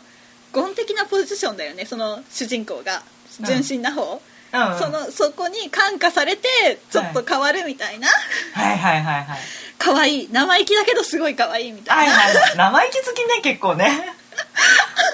[0.52, 3.02] ゴン的なポジションだよねその主人公が。
[3.46, 4.22] 純真な方、ょ
[4.52, 4.72] うん。
[4.72, 9.38] うんそのそこに感化されてちょっと変わるみたいな、はいはいはいはい。
[9.78, 10.28] 可愛い。
[10.30, 13.84] 生意気だけどすごい可愛いみたはいいな、はいはい生意気好きね結構ね。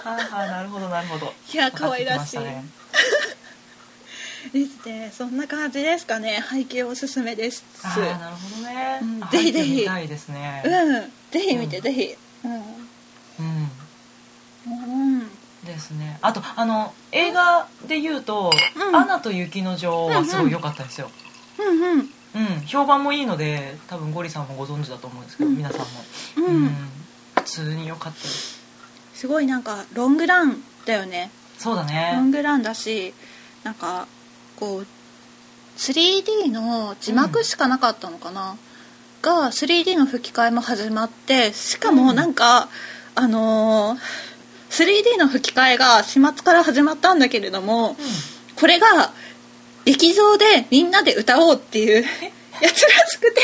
[0.02, 1.32] はいはいなるほどなるほど。
[1.52, 2.40] いや可愛らしい。
[4.52, 6.42] ですねそんな感じですかね。
[6.50, 7.64] 背景おすすめです。
[7.84, 9.86] ああなるほどね、うんあぜひぜひ。
[10.30, 10.62] ね。
[10.64, 11.82] うんぜひ見て、うん。
[11.82, 12.16] ぜひ。
[12.44, 12.85] うん
[15.64, 16.18] ですね。
[16.22, 18.96] あとあの映画で言うと「うん。
[18.96, 21.10] アナと雪の女王」はすごい良かったですよ、
[21.58, 21.98] うんうん。
[21.98, 22.66] うん。
[22.66, 25.56] 評判もいいので多分ゴリさんもご存知だと思うんですけど、うん。
[25.56, 26.76] 皆さんも、うん。
[27.36, 28.60] 普通に良かったです。
[29.14, 31.30] すごいなんかロングランだよね。
[31.58, 33.14] そうだロンねグランだし
[33.64, 34.06] なんか
[34.56, 34.86] こう
[35.78, 38.56] 3D の字幕しかなかったのかな、
[39.22, 42.68] が 3D の吹き替えも始まってしかもなんか、
[43.14, 44.25] あのー
[44.70, 47.96] 3D の吹き替えが始末から始まったんだけれども
[48.56, 49.12] これが
[49.84, 52.08] 劇場でみんなで歌おうっていうや
[52.60, 53.40] つらしくて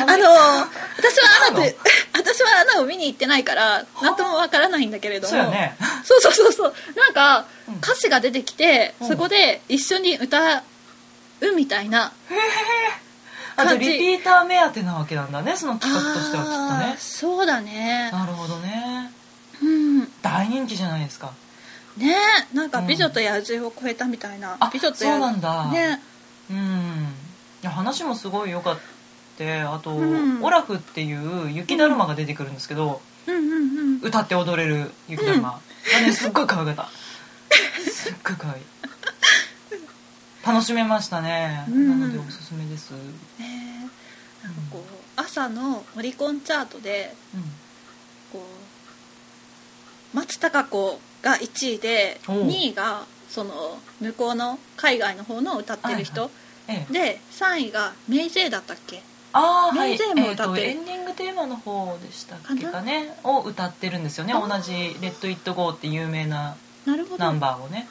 [0.00, 1.76] あのー私はアナで
[2.14, 5.30] 私はアナを見に行ってないから何ともわからないんだけれども。
[5.30, 5.76] そうよね。
[6.02, 6.74] そうそうそうそう。
[6.96, 7.76] なんかうん。
[7.76, 9.08] 歌詞が出てきて、うん。
[9.08, 10.62] そこで一緒に歌
[11.40, 12.12] うみたいな
[13.56, 16.96] あとリピーター目当てなわけなんだねその企画としてはきっとね。
[16.98, 18.10] そうだね。
[18.12, 19.12] なるほどね。
[19.62, 21.32] うん大人気じゃないですか。
[21.96, 22.16] ね
[22.52, 25.66] なんか「うん美女と野獣」を超えたみたいな、あ美女とそうなんだ。
[25.70, 26.00] ね
[26.50, 27.14] うん。
[27.62, 28.78] いや話もすごい良かっ
[29.38, 30.42] てあと、うん。
[30.42, 35.60] オラフっていう雪だるまが出てくるんですけど、うんうんうん歌って踊れる雪だるま。
[35.92, 36.88] がねすっごい可愛かった。
[37.90, 38.62] すっごい可愛い。
[40.44, 43.88] 楽しめましたね、うんなのでおすすめです、うん、ね
[44.42, 47.14] なんかこう朝のオリコンチャートで
[48.30, 48.42] こう
[50.14, 52.46] 松たか子が1位でおう。
[52.46, 56.30] 2位がその向こうの海外の方の歌ってる人、
[56.90, 59.02] で3位がメイ・ジェイだったっけ？
[59.32, 59.98] ああはい。
[60.14, 60.66] も歌ってる。
[60.68, 64.32] えエンディングテーマの方でしたっけかかねを歌ってるんですよね。
[64.32, 64.46] あ。
[64.46, 66.54] 同じ「レッド・イット・ゴー」って有名な
[67.18, 67.88] ナンバーをね、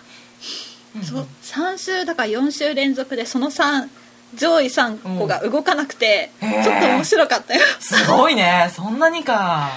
[0.96, 1.06] うんうん。
[1.06, 1.28] そう。
[1.44, 3.90] 3週だから4週連続でその3
[4.36, 7.62] 上位3個が動かなくて、うんちょっと面白かったよ。
[7.80, 8.72] すごいね。
[8.74, 9.70] そんなにか、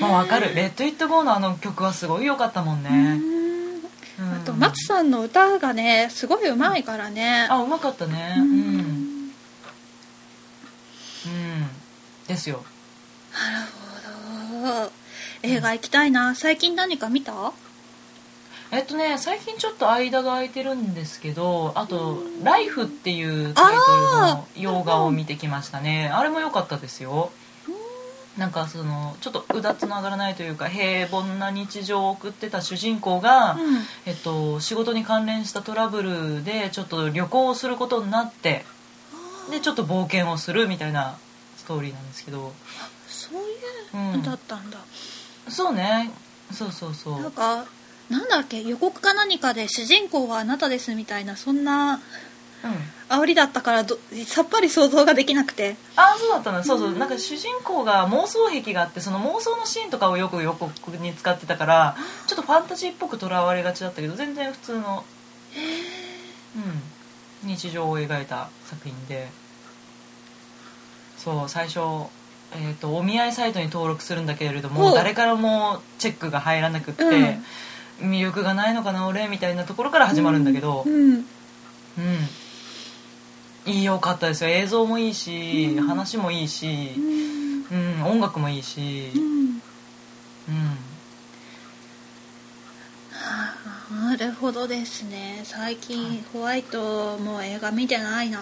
[0.00, 3.18] まあわかる「レッド・イット・ゴー」のあの曲はすごい良かったもんね、
[4.18, 7.46] あと松さんの歌がねすごいうまいからね。
[7.50, 8.36] あうまかったね。
[8.38, 8.48] ううん。
[8.48, 8.52] ん、
[11.26, 11.68] うん、
[12.28, 12.64] ですよ。
[13.32, 13.66] なる
[14.50, 14.92] ほど。
[15.42, 16.34] 映画行きたいな。
[16.36, 17.52] 最近何か見た？
[18.70, 26.08] えっとね最近ちょっと間が空いてるんですけどあと「ライフっていうタイトルの洋画を見てきましたね。
[26.14, 27.32] あれも良かったですよ
[28.38, 33.60] なんかそのちょっとうだつの上がらないというか平凡な日常を送ってた主人公が、うん。
[34.06, 38.64] えっと、仕事に関連したトラブルでちょっと旅行をすることになって
[39.50, 41.18] でちょっと冒険をするみたいな
[41.56, 42.52] ストーリーなんですけど。
[43.06, 44.78] そういうのだったんだ、
[45.48, 46.10] そうね。
[46.52, 47.20] そうそうそう。
[47.20, 47.66] なんか
[48.08, 48.62] なんだっけ？
[48.62, 52.00] 予告か何かで主人公はあなたですみたいなそんなうん
[53.08, 55.76] 煽りだったからどさっぱり想像ができなくて。
[55.96, 56.62] ああそうだったの？
[56.62, 56.96] そうそう。
[56.96, 61.96] なんか主人公が妄想癖があってその妄想のシーンとかをよく予告に使ってたから
[62.26, 65.04] ちょっとファンタジーっぽくとらわれがちだったけど全然普通の、
[67.44, 69.28] うん、日常を描いた作品で。
[71.18, 71.80] そう最初
[72.54, 78.10] えー、とお見合いサイトに登録するんだけれども誰からもチェックが入らなくって、うん。
[78.10, 79.28] 魅力がないのかな俺？
[79.28, 81.12] みたいなところから始まるんだけど、うん。
[81.12, 81.24] うん
[83.64, 84.50] いいよかったですよ。
[84.50, 85.86] 映像もいいし、うん。
[85.86, 87.64] 話もいいしう、ん。
[87.70, 89.22] うん、音楽もいいしう、ん。
[89.22, 90.76] うん、
[93.12, 93.54] は
[93.90, 95.42] あなるほどですね。
[95.44, 98.40] 最近ホワイトもう映画見てないな。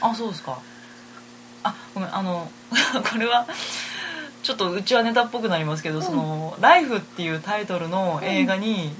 [0.00, 0.58] あそうですか。
[1.62, 2.50] あごめんあの
[3.12, 3.46] これは
[4.42, 6.02] ちょっとうちはネタっぽくなりますけど「うん。
[6.04, 8.92] そのライフっていうタイトルの映画に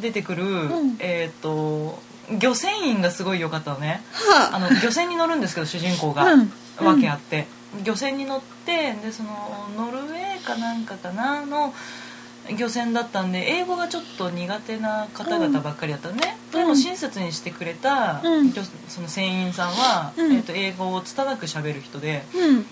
[0.00, 0.96] 出てくる、ん。
[1.00, 2.00] えっ、と
[2.38, 4.02] 漁船員がすごい良かったのね。
[4.12, 4.58] はあ。
[4.58, 6.52] の漁船に乗るんですけど主人公が、うん。
[6.84, 7.46] わけあって。
[7.84, 9.30] 漁船に乗ってでその
[9.76, 11.74] ノルウェーかなんかかなの
[12.56, 16.60] 漁船だったんで英語がちょっと苦手な方々ばっかりだったのね、うん。
[16.60, 18.52] でも親切にしてくれた、うん。
[18.52, 20.32] 漁その船員さんは、うん。
[20.32, 22.66] えー、と英語を拙く喋る人で、うん。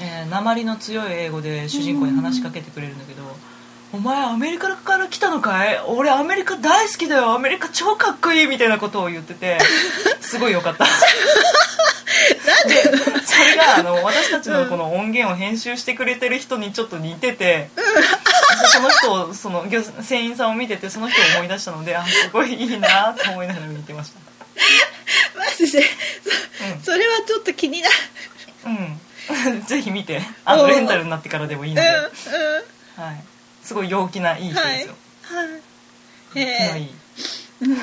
[0.00, 3.22] えー、鉛の強い英語で主人公に話しかけてくれるんだけど
[3.94, 5.80] 「お前アメリカから来たのかい？
[5.86, 7.32] 俺アメリカ大好きだよ。
[7.32, 9.58] アメリカ超かっこいい」みたいなことを言ってて。
[10.20, 10.84] すごいよかった。
[10.84, 12.82] で？
[12.82, 17.76] それがあの私たちのこの音源を編集してくれてる人にちょっと似てて、で
[18.72, 24.18] その人をその漁船員さんを見ててその人を思い出したのであすごいいいなと思いながら見てました。
[25.38, 25.84] マジで？
[26.82, 27.94] そそれはちょっと気になる。
[28.66, 29.00] うん、
[29.52, 30.20] うん、ぜひ見て。
[30.44, 31.92] あうんのレンタルになってからでもいいので、う
[33.00, 33.04] ん。
[33.04, 33.24] はい、
[33.64, 34.94] すごい陽気ないい人ですよ、
[35.30, 35.60] うんはい。
[36.32, 37.72] 気のいえいーうん。
[37.72, 37.78] うん。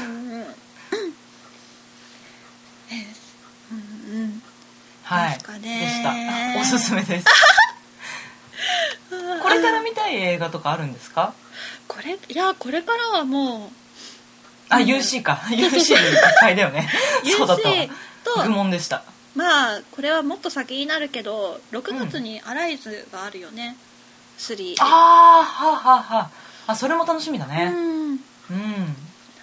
[2.89, 3.05] えー
[3.71, 3.77] うん。
[4.21, 4.41] うん。
[5.03, 5.37] はい。
[5.61, 6.13] でした。
[6.59, 7.25] おすすめです。
[9.41, 11.33] これから見たい映画とかあるんですか？
[11.87, 13.69] これいやこれからはもう
[14.69, 14.85] あ、うん。
[14.85, 15.41] UC か。
[15.49, 16.89] UC いっぱいだよね。
[17.37, 17.63] そうだった
[18.23, 19.03] と愚問でした。
[19.35, 23.77] まあこれはもっと先になるけど6月にアライズがあるよね、
[24.41, 26.31] 3ああはあはあはあ
[26.67, 27.73] あそれも楽しみだうねん。
[28.13, 28.19] うん、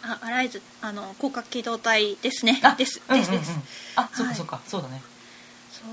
[0.02, 2.60] あアライズあの広角機動隊ですね。
[2.62, 3.52] あですですです、
[3.96, 4.34] あそっはい。
[4.34, 5.02] かそっか、そうだね。
[5.70, 5.88] そう。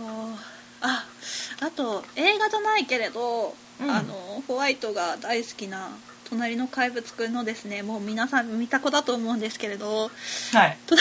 [0.82, 1.06] あ
[1.62, 3.90] あと映画じゃないけれど、うん。
[3.92, 5.90] あのホワイトが大好きな
[6.30, 10.10] 「隣の怪物くん」のですねもう皆さん見た子だと思うんですけれど
[10.54, 10.78] はい。
[10.88, 10.96] と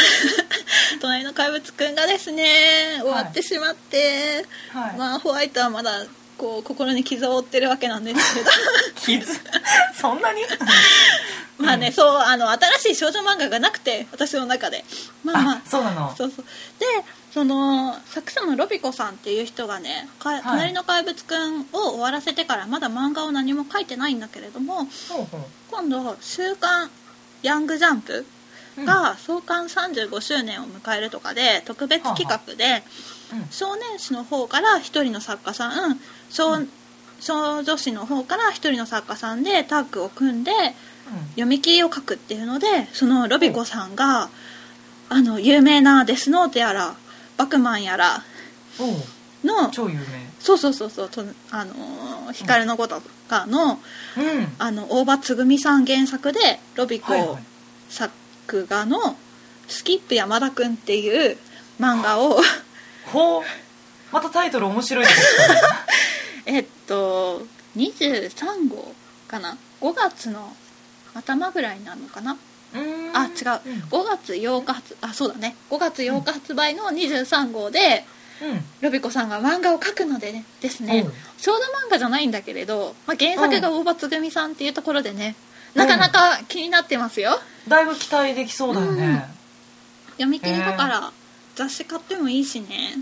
[1.00, 6.04] 隣の怪物くんがですね終わってしまって、はい、まあホワイトはまだ
[6.36, 8.50] こう心に傷を負ってるわけなんですけど。
[9.04, 9.26] 傷？
[10.00, 10.42] そんなに？
[11.58, 14.84] まあね、そうあの新しい少女漫画がなくて私の中で。
[15.22, 15.54] まあまあ。
[15.64, 16.14] あそうなの？
[16.16, 16.44] そうそう。
[16.78, 16.86] で
[17.32, 24.86] その作者のロビコさんっていう人がね「か隣の怪物くん」を終わらせてからまだ漫画を何も書いてないんだけれども
[25.72, 26.92] 今度「週刊
[27.42, 28.24] ヤングジャンプ」
[28.78, 32.84] うが創刊35周年を迎えるとかで特別企画で
[33.23, 36.58] うん少年誌の方から1人の作家さん少
[37.20, 40.52] 少女誌の方から1人の作家さんでタッグを組んで
[41.30, 44.30] 読み切りを書くっていうのでそのロビコさんが
[45.08, 46.94] あの有名な「デスノート」やら
[47.36, 48.22] 「バクマン」やら
[49.44, 50.04] の超有名。
[50.40, 53.78] そうそうそうそうとあのー光の子とかの
[54.16, 54.54] うん。
[54.58, 57.28] あの大場つぐみさん原作でロビはいはい。
[57.28, 57.38] コ
[57.88, 59.16] 作画の
[59.68, 61.36] 「スキップ山田くん」っていう
[61.80, 62.40] 漫画を
[63.12, 63.42] ほう
[64.12, 65.60] またタイトル面白いとこ来たね。
[66.46, 67.46] えっと
[67.76, 68.94] 23号
[69.28, 70.54] かな？5月の
[71.14, 72.36] 頭ぐらいになるのかな？
[73.12, 73.32] あ違う。
[73.90, 75.56] 5月8日発あそうだね。
[75.70, 78.04] 5月8日発売の23号で
[78.40, 78.50] うん。
[78.50, 81.06] うんロビコさんが漫画を描くのでねですね。
[81.38, 85.36] 少女漫画じゃないんだけれど、まあ、原作が大場つぐみさんっていうところでね
[85.74, 87.40] なかなか気になってますよ。
[87.66, 89.26] だいぶ期待できそうだよね。
[90.12, 91.12] 読み切りだから
[91.54, 92.96] 雑誌買ってもいいしね。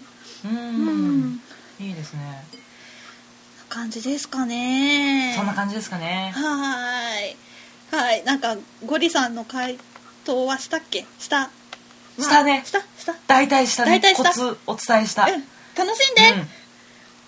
[0.44, 1.20] ううん。
[1.34, 1.42] ん。
[1.80, 2.44] いいですね。
[3.68, 5.34] 感じですかね。
[5.36, 6.32] そんな感じですかね。
[6.34, 8.00] はーい。
[8.02, 8.24] はい。
[8.24, 9.78] なんかゴリさんの回
[10.24, 11.06] 答はしたっけ？
[11.18, 11.50] した、ま
[12.18, 12.62] あしたね。
[12.64, 12.80] した？
[12.80, 13.14] した？
[13.26, 13.92] 大体したね。
[13.92, 14.28] 大体した。
[14.30, 15.30] コツお伝えした、うん。
[15.74, 16.40] 楽しんで、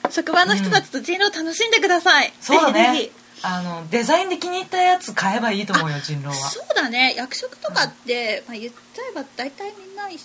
[0.06, 0.12] うん。
[0.12, 3.08] 職場の人たちと人狼を楽しんでください、そうだね。
[3.42, 6.34] あのデザインで気に入ったやつ買えばいいと思うよ人狼は。
[6.34, 7.14] そうだね。
[7.16, 10.24] 役職とかって、まあ、言っちゃえば大体みんな一緒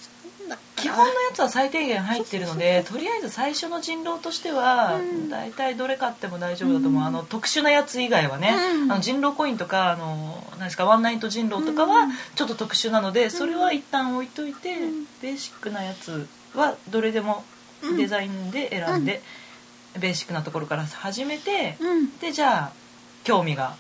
[0.76, 5.30] 基本のやつは最低限入ってるのでとりあえず最初の人狼としては、うん。
[5.30, 7.08] 大体どれ買っても大丈夫だと思う、うん。
[7.08, 8.92] あの特殊なやつ以外はね、うん。
[8.92, 12.12] あの人狼コインとかあの何ですかワンナイト人狼とかはうん。
[12.36, 15.06] ちょっと特殊なのでそれは一旦置いといて、うん。
[15.22, 17.44] ベーシックなやつはどれでも
[17.84, 17.98] うん。
[17.98, 19.22] デザインで選んで、
[20.00, 22.18] ベーシックなところから始めて、うん。
[22.20, 22.72] でじゃあ
[23.24, 23.76] 興味が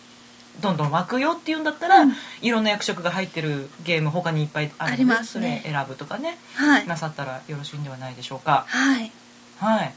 [0.62, 2.14] どんどん湧くよっていうんだったら、うん。
[2.41, 5.62] いろんな役職が入ってるゲーム他にいっぱいあるのでありますね。
[5.64, 6.38] それ選ぶとかね。
[6.55, 6.88] はい。
[6.88, 8.66] なさったらよろしいんではないでしょうか。
[8.68, 9.12] はい。
[9.60, 9.93] はい。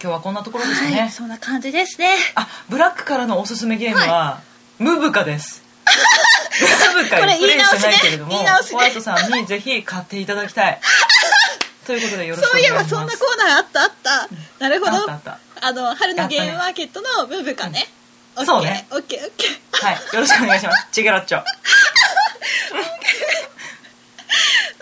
[0.00, 2.14] 今日はこんなところですかね、はいそんな感じですね。
[2.36, 4.40] あブラックからのおすすめゲームは、
[4.78, 5.64] ムブカです。
[6.94, 7.98] ムブカこれにプレイしてない言い直しね。
[8.02, 8.70] けれども、言い直しね。
[8.72, 10.80] ホワイトさんにぜひ買っていただきたい。
[11.84, 13.00] ということでよろしくそういえお願いします。
[13.00, 14.28] ばそんなコーナーあったあった。
[14.58, 14.92] なるほど。
[14.92, 15.66] あったあった。
[15.66, 17.80] あの春のゲームマーケットのブブかね。
[17.80, 17.97] オッケー
[18.44, 18.86] そうね。
[18.90, 19.86] オッケーオッケー。
[19.86, 19.94] はい。
[20.14, 20.88] よろしくお願いします。
[20.92, 21.44] チゲラッチョこ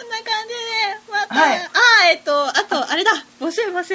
[0.04, 0.56] んな感じで
[1.10, 1.58] また、はい。
[1.58, 3.12] あーえっとあとあれだ。
[3.40, 3.94] 募集募集。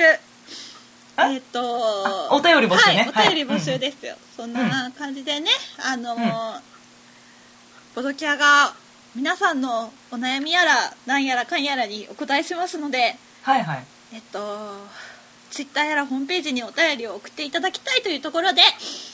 [1.18, 1.28] あ？
[1.28, 3.12] えっとあお便り募集ね。
[3.14, 5.50] はい、お便りはい募集ですよ、そんな感じでね
[5.84, 6.60] あのー
[7.94, 8.74] ボドキャが
[9.14, 13.84] 皆さんのお悩みやらなんやらかんやらにお答えしますのではいはい。
[14.14, 14.40] えっと
[15.52, 18.62] ツイッターやらホームページにお便りを送っていただきたいというところで、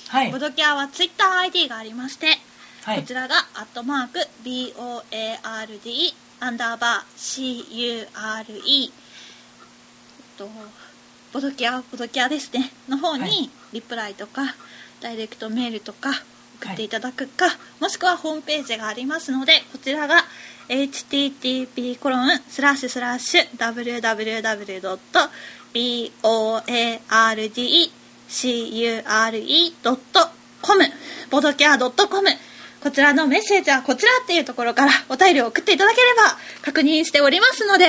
[0.10, 0.32] はい。
[0.32, 2.28] ボドキャはツイッター ID がありまして、
[2.84, 3.02] はい。
[3.02, 8.06] こちらがアットマーク BOARD アンダーバー CURE
[8.84, 8.92] えっ
[10.38, 10.48] と
[11.34, 12.72] ボドキャボドキャですね。
[12.88, 13.22] の方はい。
[13.22, 14.56] にリプライとか
[15.02, 16.12] ダイレクトメールとか
[16.62, 17.46] 送っていただくか、
[17.80, 20.24] もしくはホームページがありますのでこちらが
[20.70, 21.98] http
[25.78, 27.92] コロンスラッシュ
[28.30, 30.86] スラッシュ www.boardcure.com
[31.30, 32.30] ボドキャ .com
[32.84, 37.86] こちらのメッセージはこちらっていうところからお便りを送っていただければ確認しておりますので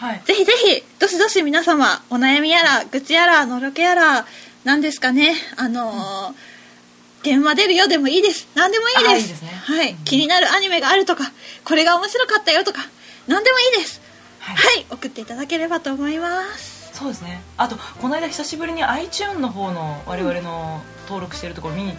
[0.00, 0.22] はい。
[0.24, 4.26] ぜひぜひどしどし皆様お悩みやら愚痴やらのろけやら
[4.64, 5.34] なんですかね？
[5.56, 6.34] あのー
[7.24, 8.46] 電話出るよでもいいです。
[8.54, 9.08] 何でもいいです。
[9.10, 9.48] あいいですね。
[9.48, 9.98] はい、うん。
[10.04, 11.24] 気になるアニメがあるとか
[11.64, 12.78] これが面白かったよとか
[13.26, 14.00] 何でもいいです。
[14.38, 14.56] はい。
[14.56, 17.40] はい、送っていただければと思いますそうですね。
[17.56, 21.98] あとこの間久しぶりに iTune の方の我々の登録してるところ見に行っ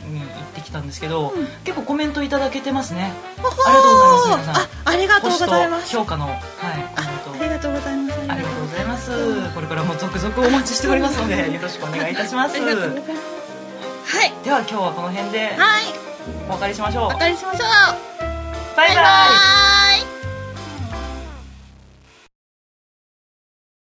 [0.54, 1.47] てきたんですけど、うん。
[1.64, 3.14] 結構コメントいただけてますね。
[3.38, 4.56] ありがとうございます皆さん。
[4.56, 5.95] あありがとうございます。
[5.95, 6.41] 評価の、はい、コ
[6.97, 7.32] あメント。
[7.32, 8.20] ありがとうございます。
[8.20, 9.54] ありがとうございます。
[9.56, 12.56] これからも続々お待ちしておりますのでよろしくお願いいたします。
[12.56, 14.18] ありがとうございます。
[14.18, 14.34] はい。
[14.43, 15.84] では今日はこの辺ではい。
[16.50, 17.06] お別れしましょう。
[17.06, 17.70] お別れしましょう。
[18.76, 18.95] バイバイ。
[18.95, 19.02] バイバ
[19.76, 19.78] イ